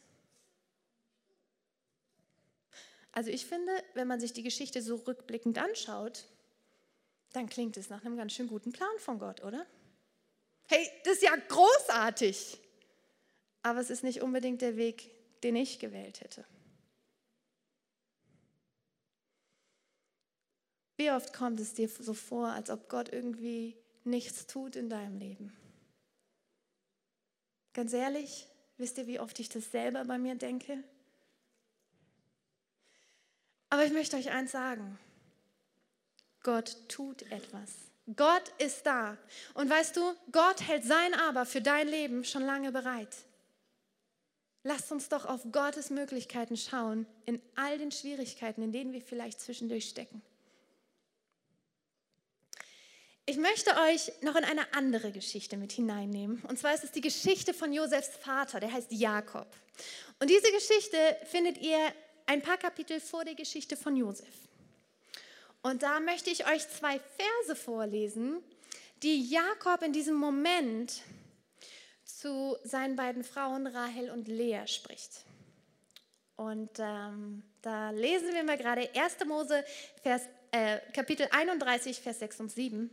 Also 3.12 3.30
ich 3.30 3.44
finde, 3.44 3.70
wenn 3.92 4.08
man 4.08 4.18
sich 4.18 4.32
die 4.32 4.42
Geschichte 4.42 4.80
so 4.80 4.96
rückblickend 4.96 5.58
anschaut, 5.58 6.24
dann 7.34 7.46
klingt 7.46 7.76
es 7.76 7.90
nach 7.90 8.02
einem 8.02 8.16
ganz 8.16 8.32
schön 8.32 8.48
guten 8.48 8.72
Plan 8.72 8.98
von 9.00 9.18
Gott, 9.18 9.44
oder? 9.44 9.66
Hey, 10.68 10.90
das 11.04 11.16
ist 11.16 11.22
ja 11.22 11.36
großartig. 11.36 12.56
Aber 13.62 13.78
es 13.78 13.90
ist 13.90 14.02
nicht 14.02 14.22
unbedingt 14.22 14.62
der 14.62 14.78
Weg, 14.78 15.10
den 15.42 15.54
ich 15.54 15.80
gewählt 15.80 16.22
hätte. 16.22 16.46
Wie 20.96 21.10
oft 21.10 21.32
kommt 21.32 21.60
es 21.60 21.74
dir 21.74 21.88
so 21.88 22.14
vor, 22.14 22.48
als 22.48 22.70
ob 22.70 22.88
Gott 22.88 23.12
irgendwie 23.12 23.76
nichts 24.04 24.46
tut 24.46 24.76
in 24.76 24.88
deinem 24.88 25.18
Leben? 25.18 25.52
Ganz 27.72 27.92
ehrlich, 27.92 28.46
wisst 28.76 28.98
ihr, 28.98 29.06
wie 29.06 29.18
oft 29.18 29.38
ich 29.40 29.48
das 29.48 29.70
selber 29.72 30.04
bei 30.04 30.18
mir 30.18 30.36
denke? 30.36 30.84
Aber 33.70 33.84
ich 33.84 33.92
möchte 33.92 34.16
euch 34.16 34.30
eins 34.30 34.52
sagen. 34.52 34.98
Gott 36.44 36.76
tut 36.88 37.22
etwas. 37.32 37.70
Gott 38.14 38.52
ist 38.58 38.86
da. 38.86 39.16
Und 39.54 39.68
weißt 39.68 39.96
du, 39.96 40.14
Gott 40.30 40.60
hält 40.60 40.84
sein 40.84 41.14
Aber 41.14 41.46
für 41.46 41.60
dein 41.60 41.88
Leben 41.88 42.24
schon 42.24 42.42
lange 42.42 42.70
bereit. 42.70 43.16
Lasst 44.62 44.92
uns 44.92 45.08
doch 45.08 45.24
auf 45.24 45.42
Gottes 45.50 45.90
Möglichkeiten 45.90 46.56
schauen 46.56 47.06
in 47.26 47.40
all 47.56 47.78
den 47.78 47.90
Schwierigkeiten, 47.90 48.62
in 48.62 48.72
denen 48.72 48.92
wir 48.92 49.02
vielleicht 49.02 49.40
zwischendurch 49.40 49.88
stecken. 49.88 50.22
Ich 53.26 53.38
möchte 53.38 53.70
euch 53.88 54.12
noch 54.20 54.36
in 54.36 54.44
eine 54.44 54.74
andere 54.74 55.10
Geschichte 55.10 55.56
mit 55.56 55.72
hineinnehmen. 55.72 56.42
Und 56.46 56.58
zwar 56.58 56.74
ist 56.74 56.84
es 56.84 56.92
die 56.92 57.00
Geschichte 57.00 57.54
von 57.54 57.72
Josefs 57.72 58.18
Vater, 58.18 58.60
der 58.60 58.70
heißt 58.70 58.92
Jakob. 58.92 59.46
Und 60.20 60.28
diese 60.28 60.52
Geschichte 60.52 60.98
findet 61.24 61.56
ihr 61.56 61.78
ein 62.26 62.42
paar 62.42 62.58
Kapitel 62.58 63.00
vor 63.00 63.24
der 63.24 63.34
Geschichte 63.34 63.78
von 63.78 63.96
Josef. 63.96 64.28
Und 65.62 65.82
da 65.82 66.00
möchte 66.00 66.28
ich 66.28 66.46
euch 66.46 66.68
zwei 66.68 67.00
Verse 67.00 67.56
vorlesen, 67.56 68.42
die 69.02 69.30
Jakob 69.30 69.82
in 69.82 69.94
diesem 69.94 70.16
Moment 70.16 71.00
zu 72.04 72.58
seinen 72.62 72.94
beiden 72.94 73.24
Frauen 73.24 73.66
Rahel 73.66 74.10
und 74.10 74.28
Lea 74.28 74.66
spricht. 74.66 75.24
Und 76.36 76.78
ähm, 76.78 77.42
da 77.62 77.88
lesen 77.88 78.34
wir 78.34 78.44
mal 78.44 78.58
gerade 78.58 78.90
1. 78.94 79.24
Mose, 79.26 79.64
Vers, 80.02 80.24
äh, 80.50 80.78
Kapitel 80.92 81.26
31, 81.30 82.00
Vers 82.00 82.18
6 82.18 82.40
und 82.40 82.52
7. 82.52 82.90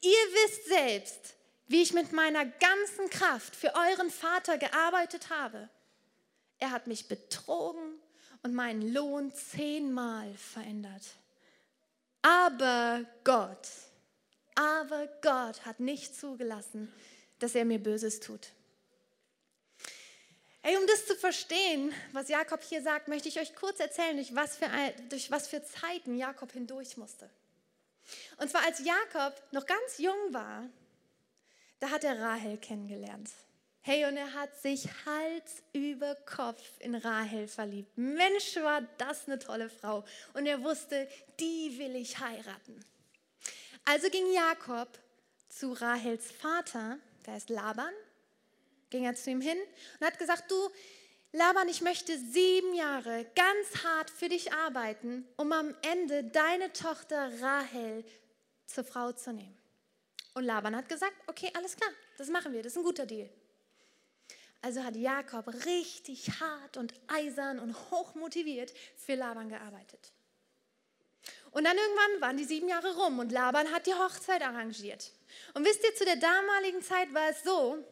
Ihr 0.00 0.10
wisst 0.10 0.66
selbst, 0.66 1.34
wie 1.66 1.82
ich 1.82 1.92
mit 1.92 2.12
meiner 2.12 2.44
ganzen 2.44 3.10
Kraft 3.10 3.56
für 3.56 3.74
euren 3.74 4.10
Vater 4.10 4.58
gearbeitet 4.58 5.30
habe. 5.30 5.68
Er 6.58 6.70
hat 6.70 6.86
mich 6.86 7.08
betrogen 7.08 7.98
und 8.42 8.54
meinen 8.54 8.92
Lohn 8.92 9.32
zehnmal 9.34 10.32
verändert. 10.34 11.02
Aber 12.22 13.04
Gott, 13.24 13.68
aber 14.54 15.08
Gott 15.20 15.64
hat 15.64 15.80
nicht 15.80 16.16
zugelassen, 16.16 16.92
dass 17.38 17.54
er 17.54 17.64
mir 17.64 17.78
Böses 17.78 18.20
tut. 18.20 18.48
Ey, 20.62 20.78
um 20.78 20.86
das 20.86 21.06
zu 21.06 21.14
verstehen, 21.14 21.92
was 22.12 22.28
Jakob 22.28 22.62
hier 22.62 22.82
sagt, 22.82 23.08
möchte 23.08 23.28
ich 23.28 23.38
euch 23.38 23.54
kurz 23.54 23.80
erzählen, 23.80 24.16
durch 24.16 24.34
was 24.34 24.56
für, 24.56 24.70
durch 25.10 25.30
was 25.30 25.46
für 25.46 25.62
Zeiten 25.62 26.16
Jakob 26.16 26.52
hindurch 26.52 26.96
musste. 26.96 27.28
Und 28.38 28.50
zwar 28.50 28.64
als 28.64 28.80
Jakob 28.84 29.40
noch 29.52 29.66
ganz 29.66 29.98
jung 29.98 30.32
war, 30.32 30.68
da 31.80 31.90
hat 31.90 32.04
er 32.04 32.20
Rahel 32.20 32.58
kennengelernt. 32.58 33.30
Hey, 33.82 34.06
und 34.06 34.16
er 34.16 34.32
hat 34.32 34.56
sich 34.58 34.88
Hals 35.04 35.62
über 35.74 36.14
Kopf 36.14 36.62
in 36.78 36.94
Rahel 36.94 37.46
verliebt. 37.48 37.98
Mensch, 37.98 38.56
war 38.56 38.80
das 38.96 39.26
eine 39.26 39.38
tolle 39.38 39.68
Frau. 39.68 40.04
Und 40.32 40.46
er 40.46 40.62
wusste, 40.62 41.06
die 41.38 41.78
will 41.78 41.94
ich 41.96 42.18
heiraten. 42.18 42.82
Also 43.84 44.08
ging 44.08 44.32
Jakob 44.32 44.88
zu 45.50 45.72
Rahels 45.72 46.30
Vater, 46.30 46.98
der 47.26 47.36
ist 47.36 47.50
Laban, 47.50 47.92
ging 48.88 49.04
er 49.04 49.14
zu 49.14 49.30
ihm 49.30 49.42
hin 49.42 49.58
und 50.00 50.06
hat 50.06 50.18
gesagt, 50.18 50.50
du, 50.50 50.70
Laban, 51.36 51.68
ich 51.68 51.80
möchte 51.80 52.16
sieben 52.16 52.74
Jahre 52.74 53.26
ganz 53.34 53.82
hart 53.82 54.08
für 54.08 54.28
dich 54.28 54.52
arbeiten, 54.52 55.26
um 55.36 55.50
am 55.50 55.74
Ende 55.82 56.22
deine 56.22 56.72
Tochter 56.72 57.28
Rahel 57.42 58.04
zur 58.66 58.84
Frau 58.84 59.10
zu 59.10 59.32
nehmen. 59.32 59.58
Und 60.34 60.44
Laban 60.44 60.76
hat 60.76 60.88
gesagt, 60.88 61.16
okay, 61.26 61.50
alles 61.56 61.76
klar, 61.76 61.90
das 62.18 62.28
machen 62.28 62.52
wir, 62.52 62.62
das 62.62 62.74
ist 62.74 62.78
ein 62.78 62.84
guter 62.84 63.04
Deal. 63.04 63.28
Also 64.62 64.84
hat 64.84 64.94
Jakob 64.94 65.48
richtig 65.66 66.30
hart 66.38 66.76
und 66.76 66.94
eisern 67.08 67.58
und 67.58 67.74
hochmotiviert 67.90 68.72
für 68.94 69.16
Laban 69.16 69.48
gearbeitet. 69.48 70.12
Und 71.50 71.64
dann 71.64 71.76
irgendwann 71.76 72.20
waren 72.20 72.36
die 72.36 72.44
sieben 72.44 72.68
Jahre 72.68 72.94
rum 72.94 73.18
und 73.18 73.32
Laban 73.32 73.72
hat 73.72 73.88
die 73.88 73.94
Hochzeit 73.94 74.42
arrangiert. 74.42 75.10
Und 75.54 75.64
wisst 75.66 75.82
ihr, 75.82 75.96
zu 75.96 76.04
der 76.04 76.14
damaligen 76.14 76.80
Zeit 76.80 77.12
war 77.12 77.28
es 77.28 77.42
so, 77.42 77.84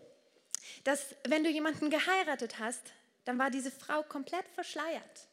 dass 0.84 1.16
wenn 1.26 1.42
du 1.42 1.50
jemanden 1.50 1.90
geheiratet 1.90 2.60
hast, 2.60 2.92
dann 3.24 3.38
war 3.38 3.50
diese 3.50 3.70
Frau 3.70 4.02
komplett 4.02 4.48
verschleiert. 4.48 5.28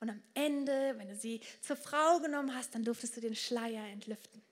Und 0.00 0.10
am 0.10 0.22
Ende, 0.34 0.94
wenn 0.98 1.08
du 1.08 1.16
sie 1.16 1.40
zur 1.60 1.76
Frau 1.76 2.18
genommen 2.18 2.54
hast, 2.54 2.74
dann 2.74 2.84
durftest 2.84 3.16
du 3.16 3.20
den 3.20 3.36
Schleier 3.36 3.86
entlüften. 3.88 4.42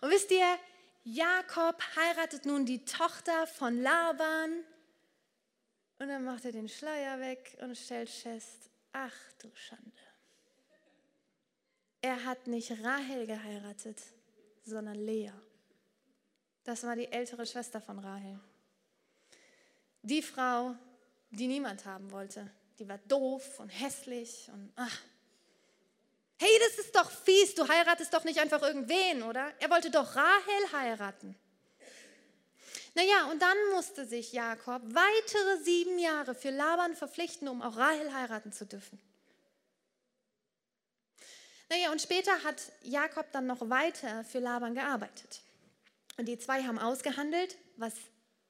Und 0.00 0.10
wisst 0.10 0.30
ihr, 0.30 0.58
Jakob 1.04 1.80
heiratet 1.96 2.44
nun 2.44 2.66
die 2.66 2.84
Tochter 2.84 3.46
von 3.46 3.80
Laban 3.80 4.64
und 5.98 6.08
dann 6.08 6.24
macht 6.24 6.44
er 6.44 6.52
den 6.52 6.68
Schleier 6.68 7.20
weg 7.20 7.58
und 7.60 7.76
stellt 7.76 8.08
fest, 8.08 8.70
ach 8.92 9.14
du 9.38 9.50
Schande. 9.54 9.92
Er 12.02 12.24
hat 12.24 12.46
nicht 12.46 12.70
Rahel 12.82 13.26
geheiratet, 13.26 14.00
sondern 14.64 14.94
Lea. 14.94 15.32
Das 16.64 16.84
war 16.84 16.96
die 16.96 17.10
ältere 17.10 17.44
Schwester 17.44 17.80
von 17.80 17.98
Rahel. 17.98 18.40
Die 20.02 20.22
Frau, 20.22 20.74
die 21.30 21.46
niemand 21.46 21.84
haben 21.84 22.10
wollte. 22.10 22.50
Die 22.78 22.88
war 22.88 22.98
doof 22.98 23.60
und 23.60 23.68
hässlich 23.68 24.48
und 24.52 24.72
ach. 24.76 25.00
Hey, 26.38 26.50
das 26.66 26.84
ist 26.84 26.96
doch 26.96 27.10
fies, 27.10 27.54
du 27.54 27.68
heiratest 27.68 28.14
doch 28.14 28.24
nicht 28.24 28.38
einfach 28.38 28.62
irgendwen, 28.62 29.22
oder? 29.22 29.52
Er 29.58 29.68
wollte 29.70 29.90
doch 29.90 30.16
Rahel 30.16 30.72
heiraten. 30.72 31.36
Naja, 32.94 33.26
und 33.30 33.40
dann 33.40 33.56
musste 33.74 34.06
sich 34.06 34.32
Jakob 34.32 34.82
weitere 34.84 35.62
sieben 35.62 35.98
Jahre 35.98 36.34
für 36.34 36.50
Laban 36.50 36.96
verpflichten, 36.96 37.46
um 37.46 37.62
auch 37.62 37.76
Rahel 37.76 38.12
heiraten 38.12 38.52
zu 38.52 38.64
dürfen. 38.66 38.98
Naja, 41.68 41.92
und 41.92 42.02
später 42.02 42.32
hat 42.42 42.60
Jakob 42.82 43.30
dann 43.32 43.46
noch 43.46 43.68
weiter 43.70 44.24
für 44.24 44.40
Laban 44.40 44.74
gearbeitet. 44.74 45.42
Und 46.16 46.26
die 46.26 46.38
zwei 46.38 46.64
haben 46.64 46.78
ausgehandelt, 46.78 47.56
was 47.76 47.94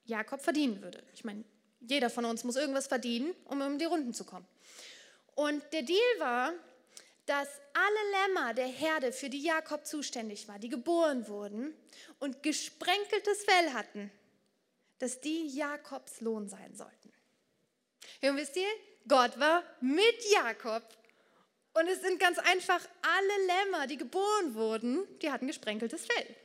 Jakob 0.05 0.41
verdienen 0.41 0.81
würde. 0.81 1.03
Ich 1.13 1.23
meine, 1.23 1.45
jeder 1.81 2.11
von 2.11 2.25
uns 2.25 2.45
muss 2.45 2.57
irgendwas 2.57 2.87
verdienen, 2.87 3.35
um 3.47 3.61
um 3.61 3.79
die 3.79 3.85
Runden 3.85 4.15
zu 4.15 4.25
kommen. 4.25 4.47
Und 5.35 5.63
der 5.73 5.83
Deal 5.83 6.19
war, 6.19 6.53
dass 7.27 7.49
alle 7.75 8.27
Lämmer 8.27 8.55
der 8.55 8.67
Herde, 8.67 9.13
für 9.13 9.31
die 9.31 9.43
Jakob 9.43 9.87
zuständig 9.87 10.49
war, 10.49 10.59
die 10.59 10.69
geboren 10.69 11.29
wurden 11.29 11.75
und 12.19 12.43
gesprenkeltes 12.43 13.45
Fell 13.45 13.73
hatten, 13.73 14.11
dass 14.99 15.21
die 15.21 15.47
Jakobs 15.47 16.21
Lohn 16.21 16.49
sein 16.49 16.75
sollten. 16.75 17.13
und 18.23 18.37
wisst 18.37 18.57
ihr, 18.57 18.69
Gott 19.07 19.39
war 19.39 19.63
mit 19.81 20.17
Jakob. 20.33 20.83
Und 21.73 21.87
es 21.89 22.03
sind 22.03 22.19
ganz 22.19 22.39
einfach 22.39 22.81
alle 23.03 23.47
Lämmer, 23.47 23.87
die 23.87 23.97
geboren 23.97 24.55
wurden, 24.55 25.07
die 25.21 25.31
hatten 25.31 25.47
gesprenkeltes 25.47 26.07
Fell. 26.07 26.37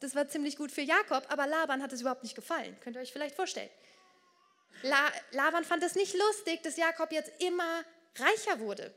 Das 0.00 0.14
war 0.14 0.28
ziemlich 0.28 0.56
gut 0.56 0.70
für 0.70 0.82
Jakob, 0.82 1.24
aber 1.28 1.46
Laban 1.46 1.82
hat 1.82 1.92
es 1.92 2.02
überhaupt 2.02 2.22
nicht 2.22 2.34
gefallen. 2.34 2.76
Könnt 2.80 2.96
ihr 2.96 3.02
euch 3.02 3.12
vielleicht 3.12 3.34
vorstellen. 3.34 3.70
La 4.82 5.10
Laban 5.32 5.64
fand 5.64 5.82
es 5.82 5.94
nicht 5.94 6.14
lustig, 6.14 6.62
dass 6.62 6.76
Jakob 6.76 7.12
jetzt 7.12 7.32
immer 7.40 7.84
reicher 8.16 8.60
wurde. 8.60 8.92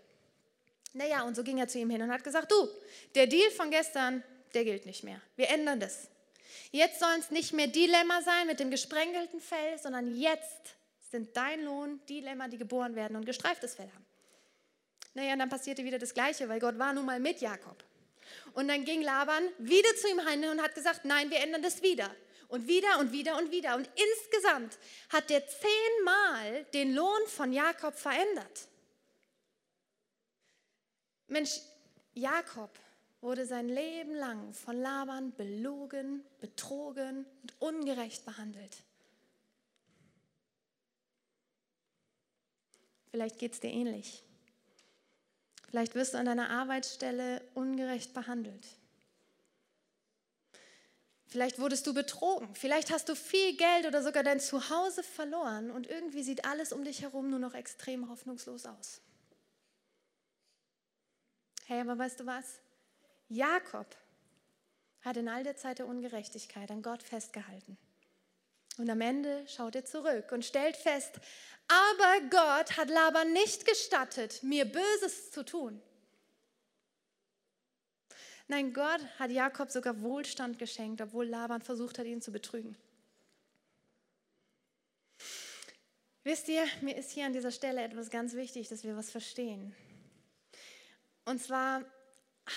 Naja, 0.93 1.23
und 1.23 1.35
so 1.35 1.43
ging 1.43 1.57
er 1.57 1.67
zu 1.67 1.79
ihm 1.79 1.89
hin 1.89 2.01
und 2.01 2.11
hat 2.11 2.23
gesagt, 2.23 2.51
du, 2.51 2.69
der 3.15 3.27
Deal 3.27 3.49
von 3.51 3.71
gestern, 3.71 4.23
der 4.53 4.65
gilt 4.65 4.85
nicht 4.85 5.03
mehr. 5.03 5.21
Wir 5.35 5.49
ändern 5.49 5.79
das. 5.79 6.09
Jetzt 6.71 6.99
sollen 6.99 7.19
es 7.19 7.31
nicht 7.31 7.53
mehr 7.53 7.67
die 7.67 7.87
Lämmer 7.87 8.21
sein 8.21 8.47
mit 8.47 8.59
dem 8.59 8.71
gesprengelten 8.71 9.41
Fell, 9.41 9.77
sondern 9.81 10.15
jetzt 10.17 10.75
sind 11.11 11.35
dein 11.35 11.63
Lohn 11.63 11.99
die 12.07 12.21
Lämmer, 12.21 12.47
die 12.47 12.57
geboren 12.57 12.95
werden 12.95 13.15
und 13.15 13.25
gestreiftes 13.25 13.75
Fell 13.75 13.89
haben. 13.93 14.05
Naja, 15.13 15.33
und 15.33 15.39
dann 15.39 15.49
passierte 15.49 15.83
wieder 15.83 15.99
das 15.99 16.13
Gleiche, 16.13 16.47
weil 16.47 16.59
Gott 16.59 16.79
war 16.79 16.93
nun 16.93 17.05
mal 17.05 17.19
mit 17.19 17.41
Jakob. 17.41 17.83
Und 18.53 18.69
dann 18.69 18.85
ging 18.85 19.01
Laban 19.01 19.43
wieder 19.59 19.93
zu 19.95 20.07
ihm 20.07 20.25
hin 20.25 20.45
und 20.49 20.61
hat 20.61 20.73
gesagt, 20.75 21.03
nein, 21.03 21.29
wir 21.29 21.39
ändern 21.39 21.61
das 21.61 21.81
wieder. 21.81 22.09
Und 22.51 22.67
wieder 22.67 22.99
und 22.99 23.13
wieder 23.13 23.37
und 23.37 23.49
wieder. 23.49 23.77
Und 23.77 23.89
insgesamt 23.95 24.77
hat 25.09 25.29
der 25.29 25.41
zehnmal 25.47 26.65
den 26.73 26.93
Lohn 26.93 27.25
von 27.27 27.53
Jakob 27.53 27.95
verändert. 27.95 28.67
Mensch, 31.27 31.61
Jakob 32.13 32.69
wurde 33.21 33.45
sein 33.45 33.69
Leben 33.69 34.13
lang 34.15 34.53
von 34.53 34.81
Laban 34.81 35.33
belogen, 35.37 36.25
betrogen 36.41 37.25
und 37.41 37.61
ungerecht 37.61 38.25
behandelt. 38.25 38.83
Vielleicht 43.11 43.39
geht 43.39 43.53
es 43.53 43.61
dir 43.61 43.71
ähnlich. 43.71 44.23
Vielleicht 45.69 45.95
wirst 45.95 46.15
du 46.15 46.17
an 46.17 46.25
deiner 46.25 46.49
Arbeitsstelle 46.49 47.41
ungerecht 47.53 48.13
behandelt. 48.13 48.67
Vielleicht 51.31 51.59
wurdest 51.59 51.87
du 51.87 51.93
betrogen. 51.93 52.53
Vielleicht 52.55 52.91
hast 52.91 53.07
du 53.07 53.15
viel 53.15 53.55
Geld 53.55 53.85
oder 53.85 54.03
sogar 54.03 54.21
dein 54.21 54.41
Zuhause 54.41 55.01
verloren 55.01 55.71
und 55.71 55.87
irgendwie 55.87 56.23
sieht 56.23 56.43
alles 56.43 56.73
um 56.73 56.83
dich 56.83 57.03
herum 57.03 57.29
nur 57.29 57.39
noch 57.39 57.53
extrem 57.53 58.09
hoffnungslos 58.09 58.65
aus. 58.65 58.99
Hey, 61.67 61.79
aber 61.79 61.97
weißt 61.97 62.19
du 62.19 62.25
was? 62.25 62.59
Jakob 63.29 63.87
hat 65.03 65.15
in 65.15 65.29
all 65.29 65.45
der 65.45 65.55
Zeit 65.55 65.79
der 65.79 65.87
Ungerechtigkeit 65.87 66.69
an 66.69 66.81
Gott 66.81 67.01
festgehalten. 67.01 67.77
Und 68.77 68.89
am 68.89 68.99
Ende 68.99 69.47
schaut 69.47 69.75
er 69.75 69.85
zurück 69.85 70.33
und 70.33 70.43
stellt 70.43 70.75
fest, 70.75 71.13
aber 71.69 72.27
Gott 72.29 72.75
hat 72.75 72.89
Laban 72.89 73.31
nicht 73.31 73.65
gestattet, 73.65 74.43
mir 74.43 74.65
Böses 74.65 75.31
zu 75.31 75.45
tun. 75.45 75.81
Nein, 78.51 78.73
Gott 78.73 78.99
hat 79.17 79.31
Jakob 79.31 79.71
sogar 79.71 80.01
Wohlstand 80.01 80.59
geschenkt, 80.59 80.99
obwohl 80.99 81.25
Laban 81.25 81.61
versucht 81.61 81.97
hat, 81.97 82.05
ihn 82.05 82.21
zu 82.21 82.33
betrügen. 82.33 82.75
Wisst 86.25 86.49
ihr, 86.49 86.65
mir 86.81 86.97
ist 86.97 87.11
hier 87.11 87.27
an 87.27 87.31
dieser 87.31 87.51
Stelle 87.51 87.81
etwas 87.81 88.09
ganz 88.09 88.33
wichtig, 88.33 88.67
dass 88.67 88.83
wir 88.83 88.97
was 88.97 89.09
verstehen. 89.09 89.73
Und 91.23 91.41
zwar 91.41 91.85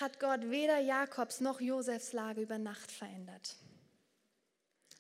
hat 0.00 0.18
Gott 0.18 0.50
weder 0.50 0.80
Jakobs 0.80 1.40
noch 1.40 1.60
Josefs 1.60 2.12
Lage 2.12 2.40
über 2.42 2.58
Nacht 2.58 2.90
verändert 2.90 3.56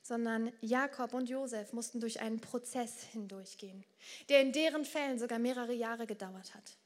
sondern 0.06 0.52
Jakob 0.60 1.14
und 1.14 1.30
Josef 1.30 1.72
mussten 1.72 1.98
durch 1.98 2.20
einen 2.20 2.38
Prozess 2.38 3.04
hindurchgehen, 3.04 3.86
der 4.28 4.42
in 4.42 4.52
deren 4.52 4.84
Fällen 4.84 5.18
sogar 5.18 5.38
mehrere 5.38 5.72
Jahre 5.72 6.06
gedauert 6.06 6.54
hat. 6.54 6.76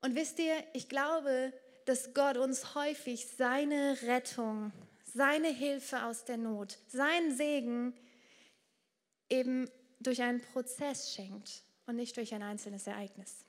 Und 0.00 0.14
wisst 0.14 0.38
ihr, 0.38 0.54
ich 0.72 0.88
glaube, 0.88 1.52
dass 1.84 2.14
Gott 2.14 2.36
uns 2.36 2.74
häufig 2.74 3.26
seine 3.26 3.96
Rettung, 4.02 4.72
seine 5.14 5.48
Hilfe 5.48 6.04
aus 6.04 6.24
der 6.24 6.36
Not, 6.36 6.78
seinen 6.88 7.36
Segen 7.36 7.94
eben 9.28 9.70
durch 10.00 10.22
einen 10.22 10.40
Prozess 10.40 11.14
schenkt 11.14 11.62
und 11.86 11.96
nicht 11.96 12.16
durch 12.16 12.34
ein 12.34 12.42
einzelnes 12.42 12.86
Ereignis. 12.86 13.44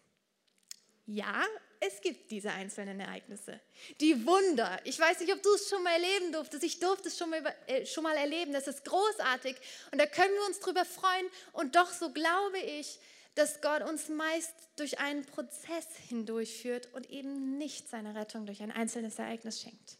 Ja, 1.08 1.44
es 1.80 2.02
gibt 2.02 2.32
diese 2.32 2.52
einzelnen 2.52 3.00
Ereignisse. 3.00 3.60
Die 4.00 4.26
Wunder. 4.26 4.80
Ich 4.86 5.00
weiß 5.00 5.20
nicht, 5.20 5.32
ob 5.32 5.42
du 5.44 5.54
es 5.54 5.70
schon 5.70 5.84
mal 5.84 5.94
erleben 5.94 6.32
durftest. 6.32 6.64
Ich 6.64 6.80
durfte 6.80 7.10
es 7.10 7.18
schon 7.18 7.30
mal, 7.30 7.44
äh, 7.68 7.86
schon 7.86 8.04
mal 8.04 8.16
erleben. 8.16 8.54
Das 8.54 8.68
ist 8.68 8.84
großartig. 8.86 9.56
Und 9.92 10.00
da 10.00 10.08
können 10.08 10.34
wir 10.34 10.48
uns 10.48 10.60
drüber 10.60 10.84
freuen. 10.84 11.28
Und 11.54 11.76
doch, 11.76 11.92
so 11.92 12.12
glaube 12.12 12.58
ich, 12.58 13.00
dass 13.36 13.62
Gott 13.62 13.84
uns 13.84 14.10
meist 14.10 14.54
durch 14.78 15.00
einen 15.00 15.26
Prozess 15.26 15.88
hindurchführt 16.08 16.90
und 16.94 17.10
eben 17.10 17.58
nicht 17.58 17.90
seine 17.90 18.16
Rettung 18.16 18.46
durch 18.46 18.62
ein 18.62 18.72
einzelnes 18.72 19.20
Ereignis 19.20 19.62
schenkt. 19.62 19.98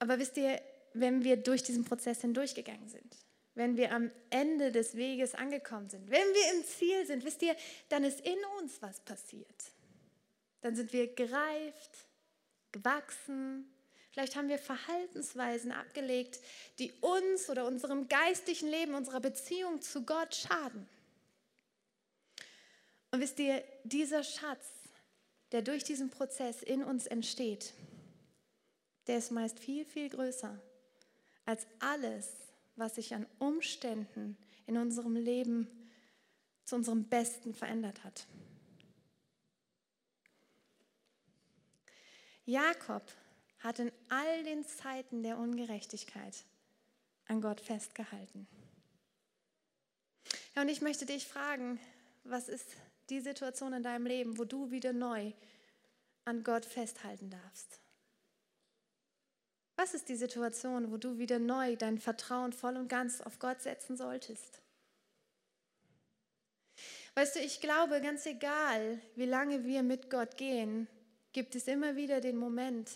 Aber 0.00 0.18
wisst 0.18 0.36
ihr, 0.36 0.60
wenn 0.94 1.24
wir 1.24 1.36
durch 1.36 1.62
diesen 1.62 1.84
Prozess 1.84 2.20
hindurchgegangen 2.20 2.88
sind, 2.88 3.16
wenn 3.54 3.76
wir 3.76 3.92
am 3.92 4.10
Ende 4.30 4.70
des 4.70 4.96
Weges 4.96 5.34
angekommen 5.34 5.88
sind, 5.88 6.10
wenn 6.10 6.18
wir 6.34 6.52
im 6.54 6.64
Ziel 6.64 7.06
sind, 7.06 7.24
wisst 7.24 7.42
ihr, 7.42 7.56
dann 7.88 8.04
ist 8.04 8.20
in 8.20 8.38
uns 8.60 8.80
was 8.82 9.00
passiert. 9.00 9.64
Dann 10.60 10.74
sind 10.74 10.92
wir 10.92 11.12
gereift, 11.14 12.06
gewachsen. 12.72 13.72
Vielleicht 14.10 14.36
haben 14.36 14.48
wir 14.48 14.58
Verhaltensweisen 14.58 15.72
abgelegt, 15.72 16.40
die 16.78 16.92
uns 17.00 17.48
oder 17.48 17.66
unserem 17.66 18.08
geistlichen 18.08 18.68
Leben, 18.68 18.94
unserer 18.94 19.20
Beziehung 19.20 19.80
zu 19.82 20.02
Gott 20.04 20.34
schaden. 20.34 20.88
Und 23.18 23.24
wisst 23.24 23.40
ihr, 23.40 23.64
dieser 23.82 24.22
Schatz, 24.22 24.64
der 25.50 25.62
durch 25.62 25.82
diesen 25.82 26.08
Prozess 26.08 26.62
in 26.62 26.84
uns 26.84 27.04
entsteht, 27.04 27.74
der 29.08 29.18
ist 29.18 29.32
meist 29.32 29.58
viel, 29.58 29.84
viel 29.84 30.08
größer 30.08 30.62
als 31.44 31.66
alles, 31.80 32.32
was 32.76 32.94
sich 32.94 33.16
an 33.16 33.26
Umständen 33.40 34.38
in 34.68 34.76
unserem 34.76 35.16
Leben 35.16 35.66
zu 36.64 36.76
unserem 36.76 37.08
Besten 37.08 37.54
verändert 37.54 38.04
hat. 38.04 38.28
Jakob 42.44 43.02
hat 43.58 43.80
in 43.80 43.90
all 44.10 44.44
den 44.44 44.64
Zeiten 44.64 45.24
der 45.24 45.38
Ungerechtigkeit 45.38 46.44
an 47.26 47.40
Gott 47.40 47.60
festgehalten. 47.60 48.46
Ja, 50.54 50.62
und 50.62 50.68
ich 50.68 50.82
möchte 50.82 51.04
dich 51.04 51.26
fragen, 51.26 51.80
was 52.22 52.48
ist 52.48 52.76
die 53.10 53.20
Situation 53.20 53.72
in 53.72 53.82
deinem 53.82 54.06
Leben, 54.06 54.38
wo 54.38 54.44
du 54.44 54.70
wieder 54.70 54.92
neu 54.92 55.32
an 56.24 56.44
Gott 56.44 56.64
festhalten 56.64 57.30
darfst? 57.30 57.80
Was 59.76 59.94
ist 59.94 60.08
die 60.08 60.16
Situation, 60.16 60.90
wo 60.90 60.96
du 60.96 61.18
wieder 61.18 61.38
neu 61.38 61.76
dein 61.76 61.98
Vertrauen 61.98 62.52
voll 62.52 62.76
und 62.76 62.88
ganz 62.88 63.20
auf 63.20 63.38
Gott 63.38 63.62
setzen 63.62 63.96
solltest? 63.96 64.60
Weißt 67.14 67.36
du, 67.36 67.40
ich 67.40 67.60
glaube, 67.60 68.00
ganz 68.00 68.26
egal, 68.26 69.00
wie 69.14 69.24
lange 69.24 69.64
wir 69.64 69.82
mit 69.82 70.10
Gott 70.10 70.36
gehen, 70.36 70.88
gibt 71.32 71.54
es 71.54 71.68
immer 71.68 71.96
wieder 71.96 72.20
den 72.20 72.36
Moment, 72.36 72.90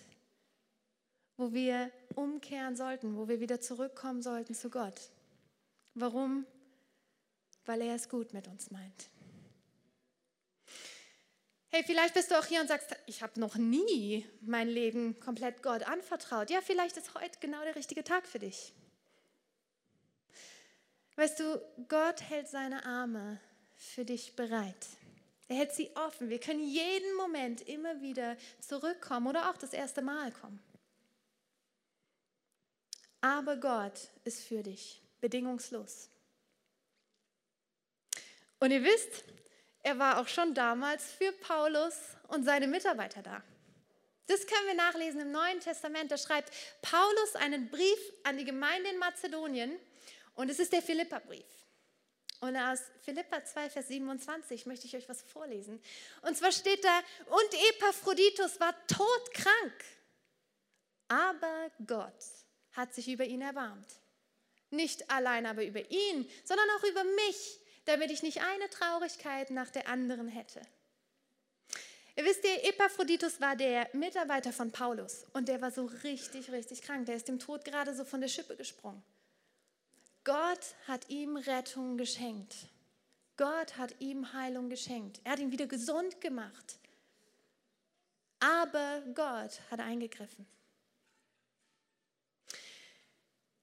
wo 1.36 1.52
wir 1.52 1.90
umkehren 2.14 2.76
sollten, 2.76 3.16
wo 3.16 3.28
wir 3.28 3.40
wieder 3.40 3.60
zurückkommen 3.60 4.22
sollten 4.22 4.54
zu 4.54 4.68
Gott. 4.68 5.10
Warum? 5.94 6.46
Weil 7.64 7.82
er 7.82 7.94
es 7.94 8.08
gut 8.08 8.32
mit 8.32 8.48
uns 8.48 8.70
meint. 8.70 9.11
Hey, 11.74 11.82
vielleicht 11.84 12.12
bist 12.12 12.30
du 12.30 12.38
auch 12.38 12.44
hier 12.44 12.60
und 12.60 12.66
sagst, 12.66 12.94
ich 13.06 13.22
habe 13.22 13.40
noch 13.40 13.54
nie 13.54 14.26
mein 14.42 14.68
Leben 14.68 15.18
komplett 15.20 15.62
Gott 15.62 15.82
anvertraut. 15.84 16.50
Ja, 16.50 16.60
vielleicht 16.60 16.98
ist 16.98 17.14
heute 17.14 17.38
genau 17.40 17.62
der 17.64 17.76
richtige 17.76 18.04
Tag 18.04 18.26
für 18.26 18.38
dich. 18.38 18.74
Weißt 21.16 21.40
du, 21.40 21.62
Gott 21.88 22.20
hält 22.28 22.48
seine 22.48 22.84
Arme 22.84 23.40
für 23.74 24.04
dich 24.04 24.36
bereit. 24.36 24.86
Er 25.48 25.56
hält 25.56 25.72
sie 25.72 25.90
offen. 25.96 26.28
Wir 26.28 26.40
können 26.40 26.62
jeden 26.62 27.16
Moment 27.16 27.66
immer 27.66 28.02
wieder 28.02 28.36
zurückkommen 28.60 29.28
oder 29.28 29.48
auch 29.48 29.56
das 29.56 29.72
erste 29.72 30.02
Mal 30.02 30.30
kommen. 30.30 30.62
Aber 33.22 33.56
Gott 33.56 34.10
ist 34.24 34.42
für 34.42 34.62
dich, 34.62 35.00
bedingungslos. 35.22 36.10
Und 38.60 38.72
ihr 38.72 38.84
wisst, 38.84 39.24
er 39.82 39.98
war 39.98 40.20
auch 40.20 40.28
schon 40.28 40.54
damals 40.54 41.10
für 41.12 41.32
Paulus 41.32 41.94
und 42.28 42.44
seine 42.44 42.66
Mitarbeiter 42.66 43.22
da. 43.22 43.42
Das 44.26 44.46
können 44.46 44.66
wir 44.66 44.74
nachlesen 44.74 45.20
im 45.20 45.32
Neuen 45.32 45.60
Testament. 45.60 46.10
Da 46.10 46.16
schreibt 46.16 46.52
Paulus 46.80 47.34
einen 47.36 47.68
Brief 47.70 47.98
an 48.22 48.38
die 48.38 48.44
Gemeinde 48.44 48.90
in 48.90 48.98
Mazedonien 48.98 49.76
und 50.34 50.48
es 50.48 50.58
ist 50.58 50.72
der 50.72 50.82
Philippa-Brief. 50.82 51.44
Und 52.40 52.56
aus 52.56 52.80
Philippa 53.02 53.44
2, 53.44 53.70
Vers 53.70 53.88
27 53.88 54.66
möchte 54.66 54.86
ich 54.86 54.96
euch 54.96 55.08
was 55.08 55.22
vorlesen. 55.22 55.80
Und 56.22 56.36
zwar 56.36 56.50
steht 56.50 56.84
da, 56.84 56.98
und 57.26 57.54
Epaphroditus 57.70 58.58
war 58.58 58.74
todkrank, 58.88 59.84
aber 61.06 61.70
Gott 61.86 62.24
hat 62.72 62.94
sich 62.94 63.08
über 63.08 63.24
ihn 63.24 63.42
erbarmt. 63.42 63.86
Nicht 64.70 65.08
allein 65.10 65.46
aber 65.46 65.64
über 65.64 65.88
ihn, 65.90 66.28
sondern 66.42 66.66
auch 66.70 66.84
über 66.84 67.04
mich, 67.04 67.60
damit 67.84 68.10
ich 68.10 68.22
nicht 68.22 68.40
eine 68.42 68.70
Traurigkeit 68.70 69.50
nach 69.50 69.70
der 69.70 69.88
anderen 69.88 70.28
hätte. 70.28 70.60
Ihr 72.14 72.24
wisst, 72.24 72.44
der 72.44 72.68
Epaphroditus 72.68 73.40
war 73.40 73.56
der 73.56 73.88
Mitarbeiter 73.94 74.52
von 74.52 74.70
Paulus 74.70 75.24
und 75.32 75.48
der 75.48 75.62
war 75.62 75.70
so 75.70 75.86
richtig, 76.04 76.52
richtig 76.52 76.82
krank. 76.82 77.06
Der 77.06 77.16
ist 77.16 77.28
dem 77.28 77.38
Tod 77.38 77.64
gerade 77.64 77.94
so 77.94 78.04
von 78.04 78.20
der 78.20 78.28
Schippe 78.28 78.54
gesprungen. 78.54 79.02
Gott 80.24 80.74
hat 80.86 81.08
ihm 81.08 81.36
Rettung 81.36 81.96
geschenkt. 81.96 82.54
Gott 83.36 83.78
hat 83.78 83.98
ihm 83.98 84.32
Heilung 84.34 84.68
geschenkt. 84.68 85.20
Er 85.24 85.32
hat 85.32 85.38
ihn 85.38 85.50
wieder 85.50 85.66
gesund 85.66 86.20
gemacht. 86.20 86.78
Aber 88.38 89.02
Gott 89.14 89.60
hat 89.70 89.80
eingegriffen. 89.80 90.46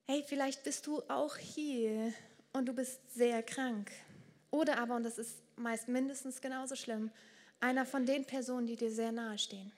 Hey, 0.08 0.26
vielleicht 0.28 0.64
bist 0.64 0.88
du 0.88 1.04
auch 1.04 1.38
hier 1.38 2.14
und 2.52 2.66
du 2.66 2.74
bist 2.74 3.00
sehr 3.14 3.44
krank. 3.44 3.92
Oder 4.52 4.80
aber, 4.80 4.96
und 4.96 5.04
das 5.04 5.18
ist 5.18 5.38
meist 5.56 5.88
mindestens 5.88 6.42
genauso 6.42 6.76
schlimm, 6.76 7.12
einer 7.60 7.86
von 7.86 8.06
den 8.06 8.26
Personen, 8.26 8.68
die 8.68 8.76
dir 8.76 8.92
sehr 8.92 9.12
nahe 9.12 9.38
stehen. 9.38 9.72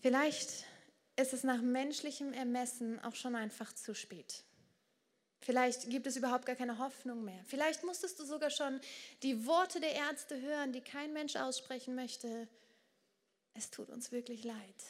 Vielleicht 0.00 0.64
ist 1.16 1.32
es 1.32 1.44
nach 1.44 1.60
menschlichem 1.60 2.32
Ermessen 2.32 2.98
auch 3.00 3.14
schon 3.14 3.36
einfach 3.36 3.72
zu 3.74 3.94
spät. 3.94 4.44
Vielleicht 5.42 5.88
gibt 5.88 6.06
es 6.06 6.16
überhaupt 6.16 6.46
gar 6.46 6.56
keine 6.56 6.78
Hoffnung 6.78 7.24
mehr. 7.24 7.42
Vielleicht 7.46 7.82
musstest 7.84 8.18
du 8.18 8.24
sogar 8.24 8.50
schon 8.50 8.80
die 9.22 9.46
Worte 9.46 9.80
der 9.80 9.94
Ärzte 9.94 10.40
hören, 10.40 10.72
die 10.72 10.82
kein 10.82 11.12
Mensch 11.12 11.36
aussprechen 11.36 11.94
möchte. 11.94 12.48
Es 13.54 13.70
tut 13.70 13.88
uns 13.88 14.12
wirklich 14.12 14.44
leid. 14.44 14.84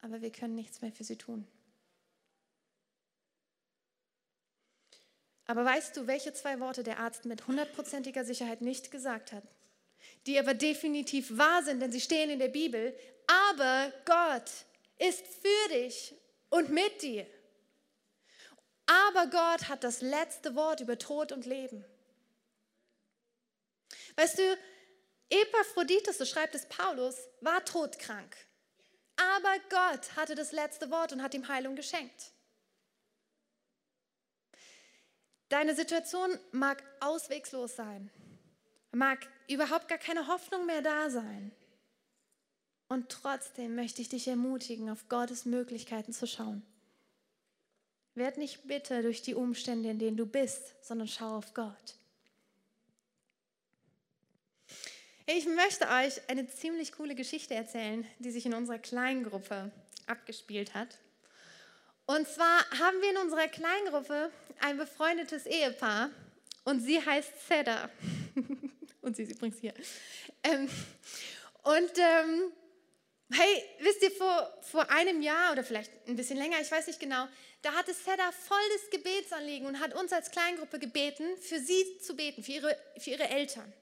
Aber 0.00 0.20
wir 0.20 0.30
können 0.30 0.54
nichts 0.54 0.82
mehr 0.82 0.92
für 0.92 1.04
sie 1.04 1.16
tun. 1.16 1.46
Aber 5.46 5.64
weißt 5.64 5.96
du, 5.96 6.06
welche 6.06 6.32
zwei 6.32 6.60
Worte 6.60 6.82
der 6.82 6.98
Arzt 6.98 7.24
mit 7.24 7.46
hundertprozentiger 7.46 8.24
Sicherheit 8.24 8.60
nicht 8.60 8.90
gesagt 8.90 9.32
hat? 9.32 9.44
Die 10.26 10.38
aber 10.38 10.54
definitiv 10.54 11.36
wahr 11.36 11.62
sind, 11.62 11.80
denn 11.80 11.92
sie 11.92 12.00
stehen 12.00 12.30
in 12.30 12.38
der 12.38 12.48
Bibel. 12.48 12.96
Aber 13.50 13.92
Gott 14.04 14.50
ist 14.98 15.24
für 15.26 15.68
dich 15.72 16.14
und 16.50 16.70
mit 16.70 17.02
dir. 17.02 17.26
Aber 18.86 19.26
Gott 19.26 19.68
hat 19.68 19.84
das 19.84 20.00
letzte 20.00 20.54
Wort 20.54 20.80
über 20.80 20.98
Tod 20.98 21.32
und 21.32 21.46
Leben. 21.46 21.84
Weißt 24.16 24.38
du, 24.38 24.58
Epaphroditus, 25.30 26.18
so 26.18 26.24
schreibt 26.26 26.54
es 26.54 26.66
Paulus, 26.66 27.16
war 27.40 27.64
todkrank. 27.64 28.36
Aber 29.16 29.54
Gott 29.70 30.16
hatte 30.16 30.34
das 30.34 30.52
letzte 30.52 30.90
Wort 30.90 31.12
und 31.12 31.22
hat 31.22 31.34
ihm 31.34 31.48
Heilung 31.48 31.74
geschenkt. 31.74 32.31
Deine 35.52 35.74
Situation 35.74 36.30
mag 36.52 36.82
auswegslos 37.00 37.76
sein, 37.76 38.10
mag 38.90 39.18
überhaupt 39.50 39.86
gar 39.86 39.98
keine 39.98 40.26
Hoffnung 40.26 40.64
mehr 40.64 40.80
da 40.80 41.10
sein. 41.10 41.52
Und 42.88 43.10
trotzdem 43.10 43.74
möchte 43.74 44.00
ich 44.00 44.08
dich 44.08 44.26
ermutigen, 44.28 44.88
auf 44.88 45.10
Gottes 45.10 45.44
Möglichkeiten 45.44 46.14
zu 46.14 46.26
schauen. 46.26 46.62
Werd 48.14 48.38
nicht 48.38 48.66
bitter 48.66 49.02
durch 49.02 49.20
die 49.20 49.34
Umstände, 49.34 49.90
in 49.90 49.98
denen 49.98 50.16
du 50.16 50.24
bist, 50.24 50.74
sondern 50.82 51.08
schau 51.08 51.36
auf 51.36 51.52
Gott. 51.52 51.96
Ich 55.26 55.44
möchte 55.44 55.86
euch 55.86 56.30
eine 56.30 56.48
ziemlich 56.48 56.92
coole 56.92 57.14
Geschichte 57.14 57.54
erzählen, 57.54 58.06
die 58.20 58.30
sich 58.30 58.46
in 58.46 58.54
unserer 58.54 58.78
Kleingruppe 58.78 59.70
abgespielt 60.06 60.72
hat. 60.72 60.96
Und 62.06 62.28
zwar 62.28 62.58
haben 62.78 63.00
wir 63.00 63.10
in 63.10 63.16
unserer 63.18 63.48
Kleingruppe 63.48 64.30
ein 64.60 64.76
befreundetes 64.76 65.46
Ehepaar 65.46 66.10
und 66.64 66.80
sie 66.80 67.04
heißt 67.04 67.48
Seda. 67.48 67.90
und 69.02 69.16
sie 69.16 69.22
ist 69.22 69.32
übrigens 69.32 69.58
hier. 69.58 69.74
Ähm, 70.42 70.68
und 71.62 71.92
ähm, 71.98 72.52
hey, 73.32 73.64
wisst 73.80 74.02
ihr, 74.02 74.10
vor, 74.10 74.52
vor 74.62 74.90
einem 74.90 75.22
Jahr 75.22 75.52
oder 75.52 75.64
vielleicht 75.64 75.90
ein 76.08 76.16
bisschen 76.16 76.38
länger, 76.38 76.60
ich 76.60 76.70
weiß 76.70 76.86
nicht 76.86 77.00
genau, 77.00 77.26
da 77.62 77.72
hatte 77.72 77.94
Seda 77.94 78.32
volles 78.32 78.90
Gebetsanliegen 78.90 79.68
und 79.68 79.78
hat 79.78 79.94
uns 79.94 80.12
als 80.12 80.30
Kleingruppe 80.32 80.80
gebeten, 80.80 81.36
für 81.38 81.60
sie 81.60 81.98
zu 81.98 82.16
beten, 82.16 82.42
für 82.42 82.52
ihre, 82.52 82.76
für 82.98 83.10
ihre 83.10 83.28
Eltern. 83.28 83.72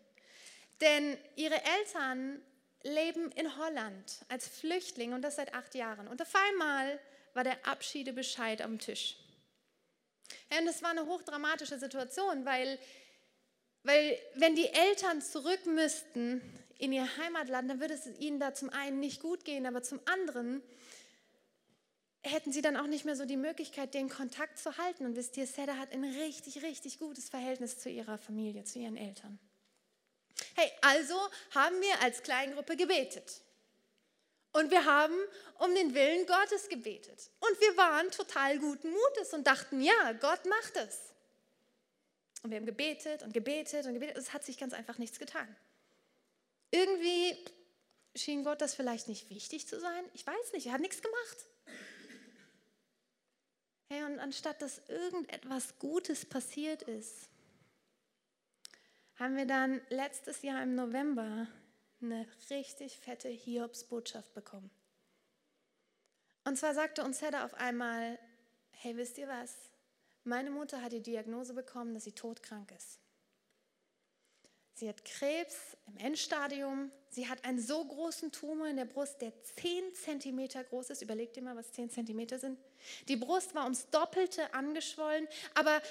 Denn 0.83 1.17
ihre 1.37 1.63
Eltern 1.79 2.43
leben 2.83 3.31
in 3.33 3.57
Holland 3.59 4.21
als 4.29 4.49
Flüchtling 4.49 5.13
und 5.15 5.23
das 5.23 5.37
seit 5.37 5.55
acht 5.55 5.75
Jahren. 5.75 6.09
Und 6.09 6.21
auf 6.21 6.35
einmal 6.35 6.99
war 7.35 7.45
der 7.45 7.67
Abschiedebescheid 7.67 8.63
am 8.63 8.79
Tisch. 8.79 9.17
und 10.59 10.67
das 10.67 10.83
war 10.83 10.91
eine 10.91 11.07
hochdramatische 11.07 11.79
Situation, 11.79 12.45
weil, 12.45 12.79
weil 13.83 14.19
wenn 14.35 14.55
die 14.55 14.69
Eltern 14.69 15.23
zurück 15.23 15.67
müssten 15.67 16.41
in 16.79 16.93
ihr 16.93 17.17
Heimatland, 17.19 17.71
dann 17.71 17.81
würde 17.81 17.95
es 17.95 18.07
ihnen 18.19 18.41
da 18.41 18.55
zum 18.55 18.71
einen 18.71 19.01
nicht 19.01 19.21
gut 19.21 19.45
gehen, 19.45 19.67
aber 19.67 19.83
zum 19.83 20.01
anderen 20.07 20.63
hätten 22.23 22.53
sie 22.53 22.63
dann 22.63 22.77
auch 22.77 22.87
nicht 22.87 23.05
mehr 23.05 23.17
so 23.17 23.25
die 23.25 23.37
Möglichkeit, 23.37 23.95
den 23.95 24.09
Kontakt 24.09 24.59
zu 24.59 24.77
halten. 24.77 25.07
Und 25.07 25.17
wisst 25.17 25.37
ihr, 25.37 25.47
Seda 25.47 25.77
hat 25.77 25.93
ein 25.93 26.05
richtig, 26.05 26.63
richtig 26.63 26.99
gutes 26.99 27.29
Verhältnis 27.29 27.79
zu 27.79 27.89
ihrer 27.89 28.19
Familie, 28.19 28.65
zu 28.65 28.79
ihren 28.79 28.97
Eltern. 28.97 29.39
Hey, 30.55 30.71
also 30.83 31.15
haben 31.55 31.81
wir 31.81 32.03
als 32.03 32.23
Kleingruppe 32.23 32.77
gebetet. 32.77 33.43
Und 34.53 34.71
wir 34.71 34.85
haben 34.85 35.15
um 35.59 35.75
den 35.75 35.95
Willen 35.95 36.27
Gottes 36.27 36.69
gebetet. 36.69 37.31
Und 37.41 37.61
wir 37.61 37.77
waren 37.77 38.11
total 38.11 38.59
guten 38.59 38.91
Mutes 38.91 39.33
und 39.33 39.47
dachten, 39.47 39.81
ja, 39.81 40.13
Gott 40.21 40.45
macht 40.47 40.77
es. 40.77 41.13
Und 42.43 42.51
wir 42.51 42.59
haben 42.59 42.67
gebetet 42.67 43.23
und 43.23 43.33
gebetet 43.33 43.87
und 43.87 43.95
gebetet. 43.95 44.17
Es 44.17 44.33
hat 44.33 44.45
sich 44.45 44.59
ganz 44.59 44.73
einfach 44.73 44.99
nichts 44.99 45.19
getan. 45.19 45.55
Irgendwie 46.71 47.37
schien 48.17 48.45
Gott 48.45 48.61
das 48.61 48.75
vielleicht 48.75 49.09
nicht 49.09 49.31
wichtig 49.31 49.69
zu 49.69 49.79
sein. 49.79 50.05
Ich 50.15 50.27
weiß 50.27 50.53
nicht, 50.53 50.67
er 50.67 50.73
hat 50.73 50.81
nichts 50.81 51.03
gemacht. 51.03 51.47
Hey, 53.89 54.05
und 54.05 54.19
anstatt 54.21 54.63
dass 54.63 54.81
irgendetwas 54.89 55.79
Gutes 55.79 56.25
passiert 56.25 56.83
ist, 56.83 57.29
haben 59.17 59.37
wir 59.37 59.47
dann 59.47 59.81
letztes 59.91 60.43
Jahr 60.43 60.63
im 60.63 60.75
November 60.75 61.47
eine 62.03 62.27
richtig 62.51 62.99
fette 62.99 63.29
Hiobsbotschaft 63.29 64.33
bekommen. 64.35 64.71
Und 66.45 66.57
zwar 66.57 66.75
sagte 66.75 67.05
uns 67.05 67.21
Hedda 67.21 67.45
auf 67.45 67.55
einmal, 67.55 68.19
hey, 68.73 68.97
wisst 68.97 69.19
ihr 69.19 69.29
was? 69.29 69.55
Meine 70.25 70.51
Mutter 70.51 70.83
hat 70.83 70.93
die 70.93 71.03
Diagnose 71.03 71.55
bekommen, 71.55 71.95
dass 71.95 72.05
sie 72.05 72.13
todkrank 72.13 72.73
ist. 72.73 72.99
Sie 74.75 74.89
hat 74.89 75.05
Krebs 75.05 75.77
im 75.87 75.99
Endstadium. 75.99 76.91
Sie 77.11 77.29
hat 77.29 77.45
einen 77.45 77.61
so 77.61 77.85
großen 77.85 78.33
Tumor 78.33 78.67
in 78.67 78.77
der 78.77 78.87
Brust, 78.87 79.21
der 79.21 79.33
10 79.43 79.95
cm 79.95 80.49
groß 80.71 80.91
ist. 80.91 81.03
Überlegt 81.03 81.37
ihr 81.37 81.43
mal, 81.43 81.55
was 81.55 81.73
10 81.73 81.91
cm 81.91 82.39
sind. 82.39 82.59
Die 83.09 83.17
Brust 83.17 83.55
war 83.55 83.65
ums 83.65 83.91
Doppelte 83.91 84.55
angeschwollen, 84.55 85.29
aber 85.55 85.83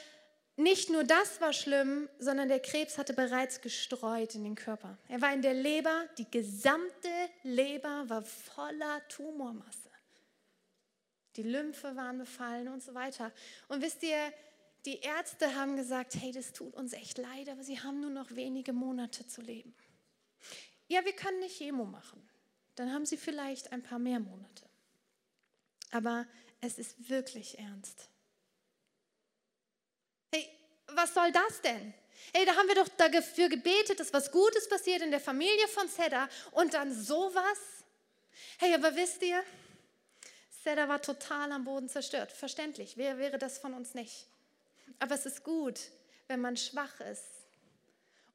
nicht 0.60 0.90
nur 0.90 1.06
das 1.06 1.40
war 1.40 1.54
schlimm, 1.54 2.10
sondern 2.20 2.50
der 2.50 2.60
Krebs 2.60 2.98
hatte 2.98 3.14
bereits 3.14 3.62
gestreut 3.62 4.36
in 4.36 4.44
den 4.44 4.56
Körper. 4.56 4.98
Er 5.08 5.22
war 5.22 5.34
in 5.34 5.42
der 5.42 5.54
Leber, 5.54 6.06
die 6.18 6.30
gesamte 6.30 7.10
Leber 7.44 8.10
war 8.10 8.22
voller 8.22 9.08
Tumormasse. 9.08 9.90
Die 11.38 11.44
Lymphe 11.44 11.96
waren 11.96 12.18
befallen 12.18 12.68
und 12.68 12.84
so 12.84 12.94
weiter. 12.94 13.32
Und 13.70 13.82
wisst 13.82 14.04
ihr, 14.04 14.34
die 14.86 15.00
Ärzte 15.00 15.56
haben 15.56 15.78
gesagt, 15.78 16.16
hey, 16.16 16.34
das 16.34 16.52
tut 16.52 16.76
uns 16.76 16.92
echt 16.92 17.18
leid, 17.18 17.48
aber 17.48 17.64
sie 17.64 17.80
haben 17.80 18.02
nur 18.02 18.10
noch 18.10 18.36
wenige 18.36 18.74
Monate 18.74 19.26
zu 19.26 19.42
leben. 19.42 19.74
Ja, 20.90 21.06
wir 21.06 21.14
können 21.14 21.40
nicht 21.40 21.58
Chemo 21.58 21.86
machen. 21.86 22.22
Dann 22.76 22.92
haben 22.92 23.06
sie 23.06 23.18
vielleicht 23.18 23.72
ein 23.72 23.82
paar 23.82 24.00
mehr 24.00 24.20
Monate. 24.20 24.66
Aber 25.92 26.28
es 26.60 26.78
ist 26.78 27.10
wirklich 27.10 27.60
ernst. 27.60 28.10
Was 30.96 31.14
soll 31.14 31.32
das 31.32 31.62
denn? 31.62 31.94
Hey, 32.34 32.46
da 32.46 32.56
haben 32.56 32.68
wir 32.68 32.76
doch 32.76 32.90
dafür 32.90 33.50
gebetet, 33.50 34.00
dass 34.00 34.14
was 34.14 34.32
Gutes 34.32 34.68
passiert 34.68 35.02
in 35.02 35.12
der 35.12 35.20
Familie 35.20 35.68
von 35.68 35.88
Seda 35.88 36.30
und 36.52 36.74
dann 36.74 36.94
sowas. 36.94 37.60
Hey, 38.60 38.74
aber 38.74 38.96
wisst 38.96 39.22
ihr, 39.24 39.44
Seda 40.64 40.88
war 40.88 41.02
total 41.02 41.52
am 41.52 41.64
Boden 41.64 41.90
zerstört. 41.90 42.32
Verständlich, 42.32 42.98
wer 42.98 43.18
wäre 43.18 43.38
das 43.38 43.58
von 43.58 43.74
uns 43.74 43.94
nicht? 43.94 44.28
Aber 45.00 45.16
es 45.16 45.26
ist 45.26 45.44
gut, 45.44 45.80
wenn 46.28 46.42
man 46.42 46.58
schwach 46.58 47.00
ist 47.00 47.24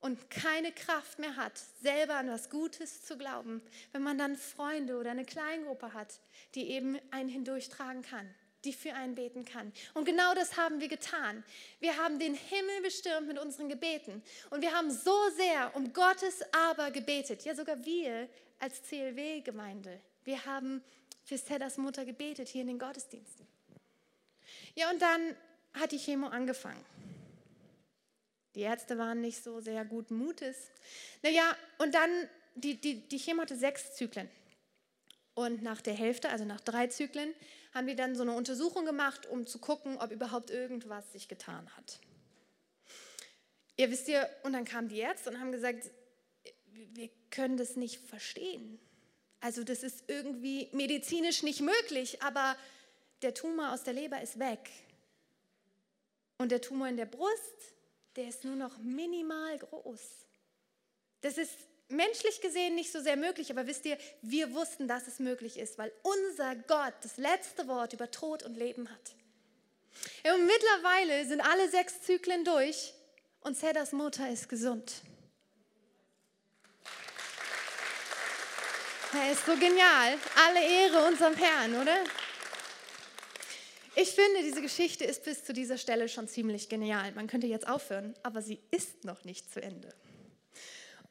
und 0.00 0.30
keine 0.30 0.72
Kraft 0.72 1.18
mehr 1.18 1.36
hat, 1.36 1.52
selber 1.82 2.16
an 2.16 2.30
was 2.30 2.50
Gutes 2.50 3.04
zu 3.04 3.16
glauben, 3.16 3.62
wenn 3.92 4.02
man 4.02 4.18
dann 4.18 4.36
Freunde 4.36 4.98
oder 4.98 5.10
eine 5.10 5.24
Kleingruppe 5.24 5.94
hat, 5.94 6.20
die 6.54 6.70
eben 6.70 6.98
einen 7.10 7.28
hindurchtragen 7.28 8.02
kann, 8.02 8.34
die 8.64 8.72
für 8.72 8.94
einen 8.94 9.14
beten 9.14 9.44
kann. 9.44 9.72
Und 9.94 10.04
genau 10.04 10.34
das 10.34 10.56
haben 10.56 10.80
wir 10.80 10.88
getan. 10.88 11.44
Wir 11.80 11.96
haben 11.96 12.18
den 12.18 12.34
Himmel 12.34 12.82
bestürmt 12.82 13.28
mit 13.28 13.38
unseren 13.38 13.68
Gebeten 13.68 14.22
und 14.50 14.62
wir 14.62 14.72
haben 14.72 14.90
so 14.90 15.16
sehr 15.36 15.74
um 15.74 15.92
Gottes 15.92 16.42
Aber 16.52 16.90
gebetet. 16.90 17.44
Ja, 17.44 17.54
sogar 17.54 17.84
wir 17.84 18.28
als 18.58 18.82
CLW-Gemeinde. 18.82 20.00
Wir 20.24 20.44
haben 20.46 20.82
für 21.24 21.38
Sedas 21.38 21.76
Mutter 21.76 22.04
gebetet 22.04 22.48
hier 22.48 22.62
in 22.62 22.68
den 22.68 22.78
Gottesdiensten. 22.78 23.46
Ja, 24.74 24.90
und 24.90 25.00
dann 25.00 25.36
hat 25.74 25.92
die 25.92 25.98
Chemo 25.98 26.28
angefangen. 26.28 26.84
Die 28.54 28.60
Ärzte 28.60 28.98
waren 28.98 29.20
nicht 29.20 29.42
so 29.42 29.60
sehr 29.60 29.84
guten 29.84 30.16
Mutes. 30.16 30.56
Naja, 31.22 31.56
und 31.78 31.94
dann, 31.94 32.10
die, 32.54 32.76
die, 32.80 33.00
die 33.08 33.18
Chemo 33.18 33.42
hatte 33.42 33.56
sechs 33.56 33.96
Zyklen. 33.96 34.28
Und 35.34 35.62
nach 35.62 35.80
der 35.80 35.94
Hälfte, 35.94 36.30
also 36.30 36.44
nach 36.44 36.60
drei 36.60 36.86
Zyklen, 36.86 37.34
haben 37.72 37.86
die 37.86 37.96
dann 37.96 38.14
so 38.14 38.22
eine 38.22 38.32
Untersuchung 38.32 38.84
gemacht, 38.84 39.26
um 39.26 39.46
zu 39.46 39.58
gucken, 39.58 39.98
ob 39.98 40.12
überhaupt 40.12 40.50
irgendwas 40.50 41.12
sich 41.12 41.26
getan 41.28 41.68
hat. 41.76 41.98
Ihr 43.76 43.90
wisst 43.90 44.06
ja, 44.06 44.26
und 44.44 44.52
dann 44.52 44.64
kamen 44.64 44.88
die 44.88 44.98
Ärzte 44.98 45.30
und 45.30 45.40
haben 45.40 45.50
gesagt, 45.50 45.90
wir 46.72 47.10
können 47.30 47.56
das 47.56 47.74
nicht 47.74 48.00
verstehen. 48.00 48.78
Also 49.40 49.64
das 49.64 49.82
ist 49.82 50.04
irgendwie 50.06 50.68
medizinisch 50.72 51.42
nicht 51.42 51.60
möglich, 51.60 52.22
aber 52.22 52.56
der 53.22 53.34
Tumor 53.34 53.72
aus 53.72 53.82
der 53.82 53.94
Leber 53.94 54.22
ist 54.22 54.38
weg. 54.38 54.70
Und 56.38 56.52
der 56.52 56.60
Tumor 56.60 56.88
in 56.88 56.96
der 56.96 57.06
Brust, 57.06 57.74
der 58.16 58.28
ist 58.28 58.44
nur 58.44 58.56
noch 58.56 58.78
minimal 58.78 59.58
groß. 59.58 60.26
Das 61.20 61.38
ist 61.38 61.56
menschlich 61.88 62.40
gesehen 62.40 62.74
nicht 62.74 62.92
so 62.92 63.00
sehr 63.00 63.16
möglich, 63.16 63.50
aber 63.50 63.66
wisst 63.66 63.84
ihr, 63.84 63.98
wir 64.22 64.54
wussten, 64.54 64.88
dass 64.88 65.06
es 65.06 65.18
möglich 65.18 65.58
ist, 65.58 65.78
weil 65.78 65.92
unser 66.02 66.56
Gott 66.56 66.94
das 67.02 67.16
letzte 67.16 67.68
Wort 67.68 67.92
über 67.92 68.10
Tod 68.10 68.42
und 68.42 68.56
Leben 68.56 68.88
hat. 68.90 69.14
Und 70.34 70.46
mittlerweile 70.46 71.26
sind 71.26 71.40
alle 71.40 71.68
sechs 71.68 72.02
Zyklen 72.02 72.44
durch 72.44 72.94
und 73.40 73.56
Sedas 73.56 73.92
Mutter 73.92 74.28
ist 74.28 74.48
gesund. 74.48 75.02
Er 79.14 79.30
ist 79.30 79.46
so 79.46 79.54
genial. 79.54 80.18
Alle 80.46 80.60
Ehre 80.60 81.06
unserem 81.06 81.36
Herrn, 81.36 81.80
oder? 81.80 82.02
Ich 83.94 84.10
finde, 84.10 84.42
diese 84.42 84.60
Geschichte 84.60 85.04
ist 85.04 85.22
bis 85.22 85.44
zu 85.44 85.52
dieser 85.52 85.78
Stelle 85.78 86.08
schon 86.08 86.26
ziemlich 86.26 86.68
genial. 86.68 87.12
Man 87.12 87.28
könnte 87.28 87.46
jetzt 87.46 87.68
aufhören, 87.68 88.14
aber 88.24 88.42
sie 88.42 88.60
ist 88.72 89.04
noch 89.04 89.22
nicht 89.24 89.52
zu 89.52 89.62
Ende. 89.62 89.94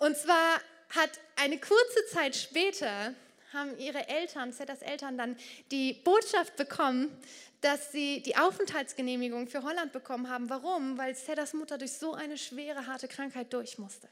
Und 0.04 0.18
zwar 0.18 0.60
hat 0.90 1.12
eine 1.38 1.58
kurze 1.58 2.06
Zeit 2.12 2.36
später 2.36 3.16
haben 3.54 3.78
ihre 3.78 4.10
Eltern, 4.10 4.52
Zetas 4.52 4.82
Eltern, 4.82 5.18
dann 5.18 5.38
die 5.72 5.94
Botschaft 5.94 6.58
bekommen, 6.58 7.18
dass 7.62 7.94
sie 7.94 8.22
die 8.22 8.36
Aufenthaltsgenehmigung 8.36 9.48
für 9.48 9.64
Holland 9.64 9.94
bekommen 9.94 10.30
haben. 10.30 10.50
Warum? 10.50 10.98
Weil 10.98 11.16
Zetas 11.16 11.54
Mutter 11.54 11.78
durch 11.78 11.94
so 11.94 12.16
eine 12.16 12.38
schwere, 12.38 12.86
harte 12.86 13.08
Krankheit 13.08 13.54
durch 13.54 13.78
musste. 13.78 14.10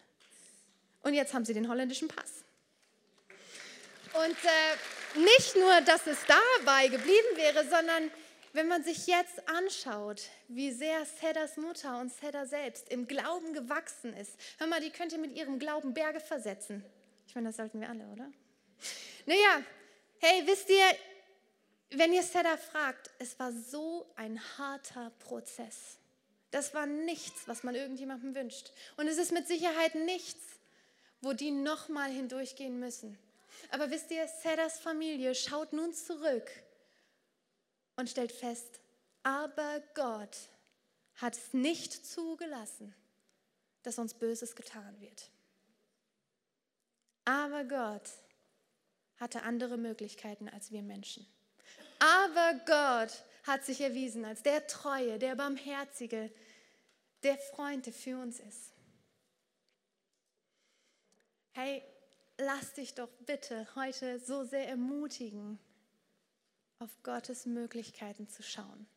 Und 1.03 1.13
jetzt 1.13 1.33
haben 1.33 1.43
sie 1.43 1.53
den 1.53 1.67
holländischen 1.67 2.07
Pass. 2.07 2.45
Und 4.13 4.37
äh, 4.45 5.19
nicht 5.19 5.57
nur, 5.57 5.81
dass 5.81 6.07
es 6.07 6.19
dabei 6.25 6.87
geblieben 6.87 7.35
wäre, 7.35 7.67
sondern 7.67 8.09
wenn 8.53 8.67
man 8.67 8.83
sich 8.83 9.07
jetzt 9.07 9.47
anschaut, 9.47 10.23
wie 10.47 10.71
sehr 10.71 11.05
Sedas 11.05 11.57
Mutter 11.57 11.99
und 11.99 12.11
Seda 12.11 12.45
selbst 12.45 12.89
im 12.89 13.07
Glauben 13.07 13.53
gewachsen 13.53 14.13
ist, 14.13 14.33
hör 14.57 14.67
mal, 14.67 14.81
die 14.81 14.89
könnte 14.89 15.17
mit 15.17 15.35
ihrem 15.35 15.59
Glauben 15.59 15.93
Berge 15.93 16.19
versetzen. 16.19 16.83
Ich 17.27 17.35
meine, 17.35 17.49
das 17.49 17.57
sollten 17.57 17.79
wir 17.79 17.89
alle, 17.89 18.05
oder? 18.07 18.29
Naja, 19.25 19.63
hey, 20.19 20.43
wisst 20.45 20.69
ihr, 20.69 20.83
wenn 21.91 22.13
ihr 22.13 22.23
Seda 22.23 22.57
fragt, 22.57 23.09
es 23.19 23.39
war 23.39 23.51
so 23.51 24.05
ein 24.15 24.39
harter 24.57 25.11
Prozess. 25.19 25.97
Das 26.51 26.73
war 26.73 26.85
nichts, 26.85 27.47
was 27.47 27.63
man 27.63 27.75
irgendjemandem 27.75 28.35
wünscht. 28.35 28.71
Und 28.97 29.07
es 29.07 29.17
ist 29.17 29.31
mit 29.31 29.47
Sicherheit 29.47 29.95
nichts, 29.95 30.43
wo 31.21 31.33
die 31.33 31.51
nochmal 31.51 32.11
hindurchgehen 32.11 32.79
müssen. 32.79 33.17
Aber 33.69 33.89
wisst 33.91 34.11
ihr, 34.11 34.27
Sedas 34.27 34.79
Familie 34.79 35.35
schaut 35.35 35.71
nun 35.71 35.93
zurück 35.93 36.49
und 37.95 38.09
stellt 38.09 38.31
fest, 38.31 38.79
aber 39.23 39.81
Gott 39.93 40.49
hat 41.15 41.35
es 41.35 41.53
nicht 41.53 42.05
zugelassen, 42.05 42.95
dass 43.83 43.99
uns 43.99 44.13
Böses 44.13 44.55
getan 44.55 44.99
wird. 44.99 45.29
Aber 47.25 47.63
Gott 47.63 48.09
hatte 49.17 49.43
andere 49.43 49.77
Möglichkeiten 49.77 50.49
als 50.49 50.71
wir 50.71 50.81
Menschen. 50.81 51.27
Aber 51.99 52.59
Gott 52.65 53.23
hat 53.43 53.63
sich 53.63 53.81
erwiesen 53.81 54.25
als 54.25 54.41
der 54.41 54.65
Treue, 54.65 55.19
der 55.19 55.35
Barmherzige, 55.35 56.31
der 57.21 57.37
Freund, 57.37 57.85
der 57.85 57.93
für 57.93 58.17
uns 58.17 58.39
ist. 58.39 58.73
Hey, 61.51 61.83
lass 62.37 62.73
dich 62.73 62.95
doch 62.95 63.09
bitte 63.25 63.67
heute 63.75 64.19
so 64.19 64.43
sehr 64.43 64.67
ermutigen, 64.67 65.59
auf 66.81 66.89
Gottes 67.03 67.45
Möglichkeiten 67.45 68.27
zu 68.27 68.43
schauen. 68.43 68.87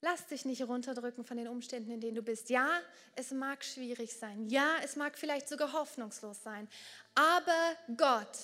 Lass 0.00 0.26
dich 0.26 0.44
nicht 0.44 0.62
runterdrücken 0.62 1.24
von 1.24 1.36
den 1.36 1.46
Umständen, 1.46 1.92
in 1.92 2.00
denen 2.00 2.16
du 2.16 2.22
bist. 2.22 2.50
Ja, 2.50 2.68
es 3.14 3.30
mag 3.30 3.64
schwierig 3.64 4.16
sein. 4.16 4.48
Ja, 4.48 4.74
es 4.82 4.96
mag 4.96 5.16
vielleicht 5.16 5.48
sogar 5.48 5.72
hoffnungslos 5.72 6.42
sein. 6.42 6.68
Aber 7.14 7.76
Gott 7.96 8.36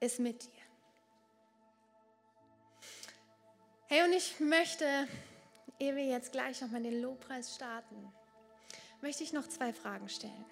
ist 0.00 0.20
mit 0.20 0.42
dir. 0.42 0.62
Hey, 3.88 4.04
und 4.04 4.12
ich 4.12 4.40
möchte, 4.40 4.86
ehe 5.78 5.96
wir 5.96 6.06
jetzt 6.06 6.32
gleich 6.32 6.60
nochmal 6.62 6.82
den 6.82 7.02
Lobpreis 7.02 7.54
starten, 7.54 8.10
möchte 9.02 9.22
ich 9.22 9.32
noch 9.34 9.48
zwei 9.48 9.74
Fragen 9.74 10.08
stellen. 10.08 10.44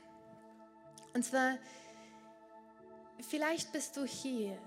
Und 1.14 1.24
zwar, 1.24 1.56
vielleicht 3.20 3.72
bist 3.72 3.96
du 3.96 4.04
hier 4.04 4.58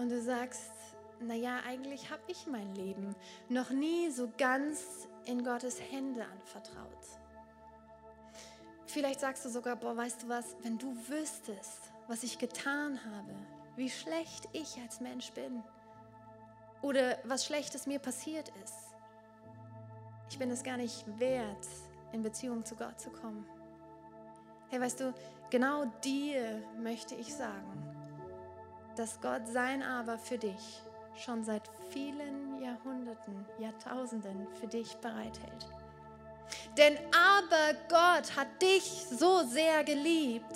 und 0.00 0.08
du 0.08 0.20
sagst, 0.20 0.72
naja, 1.20 1.60
eigentlich 1.66 2.10
habe 2.10 2.22
ich 2.26 2.46
mein 2.46 2.74
Leben 2.74 3.14
noch 3.50 3.68
nie 3.70 4.10
so 4.10 4.32
ganz 4.38 5.06
in 5.26 5.44
Gottes 5.44 5.78
Hände 5.78 6.24
anvertraut. 6.24 7.06
Vielleicht 8.86 9.20
sagst 9.20 9.44
du 9.44 9.50
sogar, 9.50 9.76
boah, 9.76 9.96
weißt 9.96 10.22
du 10.22 10.28
was, 10.28 10.56
wenn 10.62 10.78
du 10.78 10.96
wüsstest, 11.08 11.92
was 12.08 12.22
ich 12.22 12.38
getan 12.38 12.98
habe, 13.04 13.34
wie 13.76 13.90
schlecht 13.90 14.48
ich 14.52 14.80
als 14.80 15.00
Mensch 15.00 15.32
bin 15.32 15.62
oder 16.80 17.18
was 17.24 17.44
Schlechtes 17.44 17.86
mir 17.86 17.98
passiert 17.98 18.50
ist. 18.64 18.94
Ich 20.30 20.38
bin 20.38 20.50
es 20.50 20.62
gar 20.62 20.78
nicht 20.78 21.04
wert, 21.20 21.66
in 22.12 22.22
Beziehung 22.22 22.64
zu 22.64 22.74
Gott 22.74 22.98
zu 22.98 23.10
kommen. 23.10 23.46
Hey, 24.70 24.80
weißt 24.80 25.00
du, 25.00 25.14
genau 25.50 25.84
dir 26.02 26.62
möchte 26.78 27.14
ich 27.14 27.34
sagen, 27.34 27.89
dass 29.00 29.18
Gott 29.22 29.48
sein 29.48 29.82
Aber 29.82 30.18
für 30.18 30.36
dich 30.36 30.82
schon 31.16 31.42
seit 31.42 31.62
vielen 31.88 32.60
Jahrhunderten, 32.62 33.46
Jahrtausenden 33.58 34.46
für 34.60 34.66
dich 34.66 34.94
bereithält. 34.98 35.66
Denn 36.76 36.98
aber 37.38 37.78
Gott 37.88 38.36
hat 38.36 38.60
dich 38.60 38.84
so 38.84 39.42
sehr 39.44 39.84
geliebt, 39.84 40.54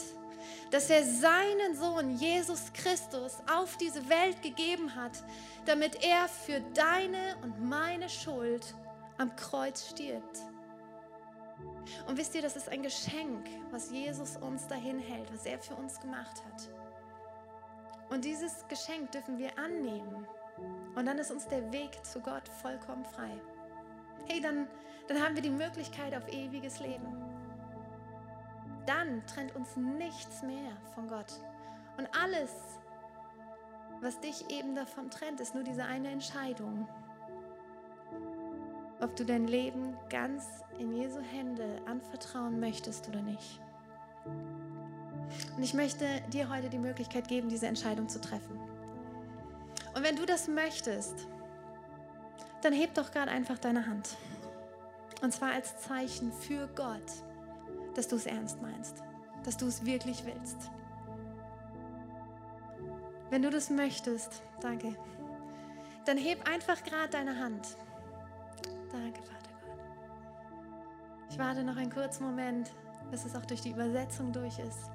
dass 0.70 0.90
er 0.90 1.05
seinen 1.05 1.74
Sohn 1.74 2.16
Jesus 2.18 2.70
Christus 2.74 3.38
auf 3.51 3.78
diese 3.78 4.07
Welt 4.11 4.42
gegeben 4.42 4.95
hat, 4.95 5.24
damit 5.64 6.05
er 6.05 6.28
für 6.28 6.61
deine 6.74 7.36
und 7.42 7.66
meine 7.66 8.11
Schuld 8.11 8.74
am 9.16 9.34
Kreuz 9.36 9.88
stirbt. 9.88 10.40
Und 12.07 12.18
wisst 12.18 12.34
ihr, 12.34 12.42
das 12.42 12.57
ist 12.57 12.68
ein 12.68 12.82
Geschenk, 12.82 13.49
was 13.70 13.90
Jesus 13.90 14.36
uns 14.36 14.66
dahin 14.66 14.99
hält, 14.99 15.32
was 15.32 15.47
er 15.47 15.59
für 15.59 15.76
uns 15.76 15.99
gemacht 15.99 16.42
hat. 16.45 16.84
Und 18.15 18.25
dieses 18.25 18.65
Geschenk 18.69 19.11
dürfen 19.11 19.39
wir 19.39 19.59
annehmen. 19.59 20.25
Und 20.95 21.07
dann 21.07 21.19
ist 21.19 21.33
uns 21.33 21.49
der 21.49 21.73
Weg 21.73 21.99
zu 22.05 22.21
Gott 22.21 22.49
vollkommen 22.62 23.05
frei. 23.05 23.33
Hey, 24.29 24.41
dann, 24.41 24.69
dann 25.09 25.21
haben 25.21 25.35
wir 25.35 25.43
die 25.43 25.51
Möglichkeit 25.51 26.15
auf 26.15 26.33
ewiges 26.33 26.79
Leben. 26.79 27.09
Dann 28.87 29.27
trennt 29.27 29.57
uns 29.57 29.77
nichts 29.77 30.45
mehr 30.45 30.71
von 30.95 31.09
Gott. 31.09 31.41
Und 31.99 32.09
alles, 32.17 32.53
was 34.01 34.21
dich 34.21 34.49
eben 34.49 34.77
davon 34.77 35.11
trennt, 35.11 35.41
ist 35.41 35.57
nur 35.57 35.65
diese 35.65 35.85
eine 35.85 36.11
Entscheidung. 36.11 36.87
Ob 39.01 39.17
du 39.17 39.25
dein 39.25 39.49
Leben 39.49 39.97
ganz 40.09 40.62
in 40.79 40.93
Jesu 40.93 41.21
Hände 41.21 41.83
anvertrauen 41.87 42.61
möchtest 42.61 43.09
oder 43.09 43.23
nicht. 43.23 43.61
Und 45.57 45.62
ich 45.62 45.74
möchte 45.74 46.07
dir 46.32 46.49
heute 46.49 46.68
die 46.68 46.78
Möglichkeit 46.78 47.28
geben, 47.28 47.49
diese 47.49 47.66
Entscheidung 47.66 48.09
zu 48.09 48.20
treffen. 48.20 48.59
Und 49.95 50.03
wenn 50.03 50.16
du 50.16 50.26
das 50.26 50.49
möchtest, 50.49 51.26
dann 52.62 52.72
heb 52.72 52.95
doch 52.95 53.11
gerade 53.11 53.30
einfach 53.30 53.59
deine 53.59 53.87
Hand. 53.87 54.16
Und 55.22 55.32
zwar 55.32 55.53
als 55.53 55.78
Zeichen 55.80 56.32
für 56.32 56.66
Gott, 56.74 57.12
dass 57.95 58.09
du 58.09 58.16
es 58.16 58.26
ernst 58.26 58.61
meinst, 58.61 59.03
dass 59.45 59.57
du 59.57 59.66
es 59.66 59.85
wirklich 59.85 60.24
willst. 60.24 60.70
Wenn 63.30 63.43
du 63.43 63.51
das 63.51 63.70
möchtest, 63.70 64.43
danke, 64.61 64.95
dann 66.05 66.18
heb 66.18 66.49
einfach 66.49 66.82
gerade 66.85 67.09
deine 67.09 67.39
Hand. 67.39 67.76
Danke, 68.93 69.22
Vater 69.22 69.49
Gott. 69.61 69.78
Ich 71.30 71.39
warte 71.39 71.64
noch 71.64 71.76
einen 71.76 71.93
kurzen 71.93 72.24
Moment, 72.24 72.70
bis 73.11 73.24
es 73.24 73.35
auch 73.35 73.45
durch 73.47 73.61
die 73.61 73.70
Übersetzung 73.70 74.32
durch 74.32 74.59
ist. 74.59 74.91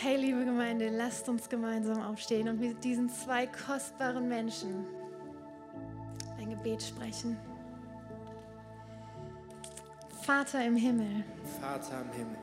Hey, 0.00 0.16
liebe 0.16 0.44
Gemeinde, 0.44 0.90
lasst 0.90 1.28
uns 1.28 1.48
gemeinsam 1.48 2.00
aufstehen 2.00 2.48
und 2.48 2.60
mit 2.60 2.84
diesen 2.84 3.08
zwei 3.08 3.48
kostbaren 3.48 4.28
Menschen 4.28 4.86
ein 6.38 6.50
Gebet 6.50 6.80
sprechen. 6.80 7.36
Vater 10.22 10.64
im 10.64 10.76
Himmel, 10.76 11.24
Vater 11.60 12.02
im 12.02 12.12
Himmel, 12.12 12.38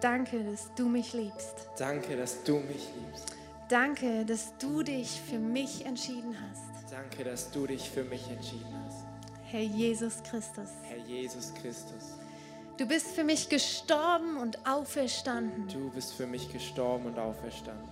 danke, 0.00 0.42
dass 0.42 0.74
du 0.74 0.88
mich 0.88 1.12
liebst. 1.12 1.68
danke, 1.78 2.16
dass 2.16 2.42
du 2.42 2.56
mich 2.56 2.88
liebst. 2.96 3.36
Danke, 3.68 4.24
dass 4.24 4.56
du 4.58 4.82
dich 4.82 5.20
für 5.30 5.38
mich 5.38 5.86
entschieden 5.86 6.34
hast. 6.50 6.90
Danke, 6.92 7.22
dass 7.22 7.52
du 7.52 7.68
dich 7.68 7.88
für 7.88 8.02
mich 8.02 8.28
entschieden 8.30 8.74
hast. 8.84 9.04
Herr 9.44 9.60
Jesus 9.62 10.20
Christus, 10.24 10.70
Herr 10.82 10.98
Jesus 10.98 11.54
Christus, 11.54 12.18
du 12.76 12.86
bist 12.86 13.08
für 13.08 13.24
mich 13.24 13.48
gestorben 13.48 14.36
und 14.36 14.66
auferstanden. 14.66 15.68
du 15.68 15.90
bist 15.90 16.14
für 16.14 16.26
mich 16.26 16.52
gestorben 16.52 17.06
und 17.06 17.18
auferstanden. 17.18 17.84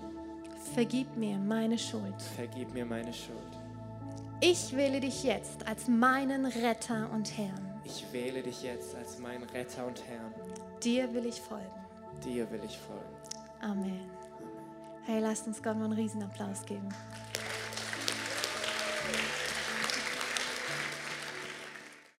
Vergib 0.74 1.16
mir 1.16 1.38
meine 1.38 1.78
Schuld. 1.78 2.20
Vergib 2.36 2.72
mir 2.72 2.84
meine 2.84 3.12
Schuld. 3.12 3.38
Ich 4.40 4.74
wähle 4.76 5.00
dich 5.00 5.22
jetzt 5.24 5.66
als 5.66 5.88
meinen 5.88 6.46
Retter 6.46 7.10
und 7.12 7.36
Herrn. 7.36 7.80
Ich 7.84 8.04
wähle 8.12 8.42
dich 8.42 8.62
jetzt 8.62 8.94
als 8.94 9.18
meinen 9.18 9.44
Retter 9.44 9.86
und 9.86 10.02
Herrn. 10.06 10.34
Dir 10.82 11.12
will 11.12 11.26
ich 11.26 11.40
folgen. 11.40 11.70
Dir 12.24 12.50
will 12.50 12.60
ich 12.64 12.78
folgen. 12.78 13.04
Amen. 13.60 14.10
Hey, 15.04 15.20
lasst 15.20 15.46
uns 15.46 15.62
Gott 15.62 15.76
mal 15.76 15.84
einen 15.84 15.92
Riesenapplaus 15.92 16.64
geben. 16.64 16.88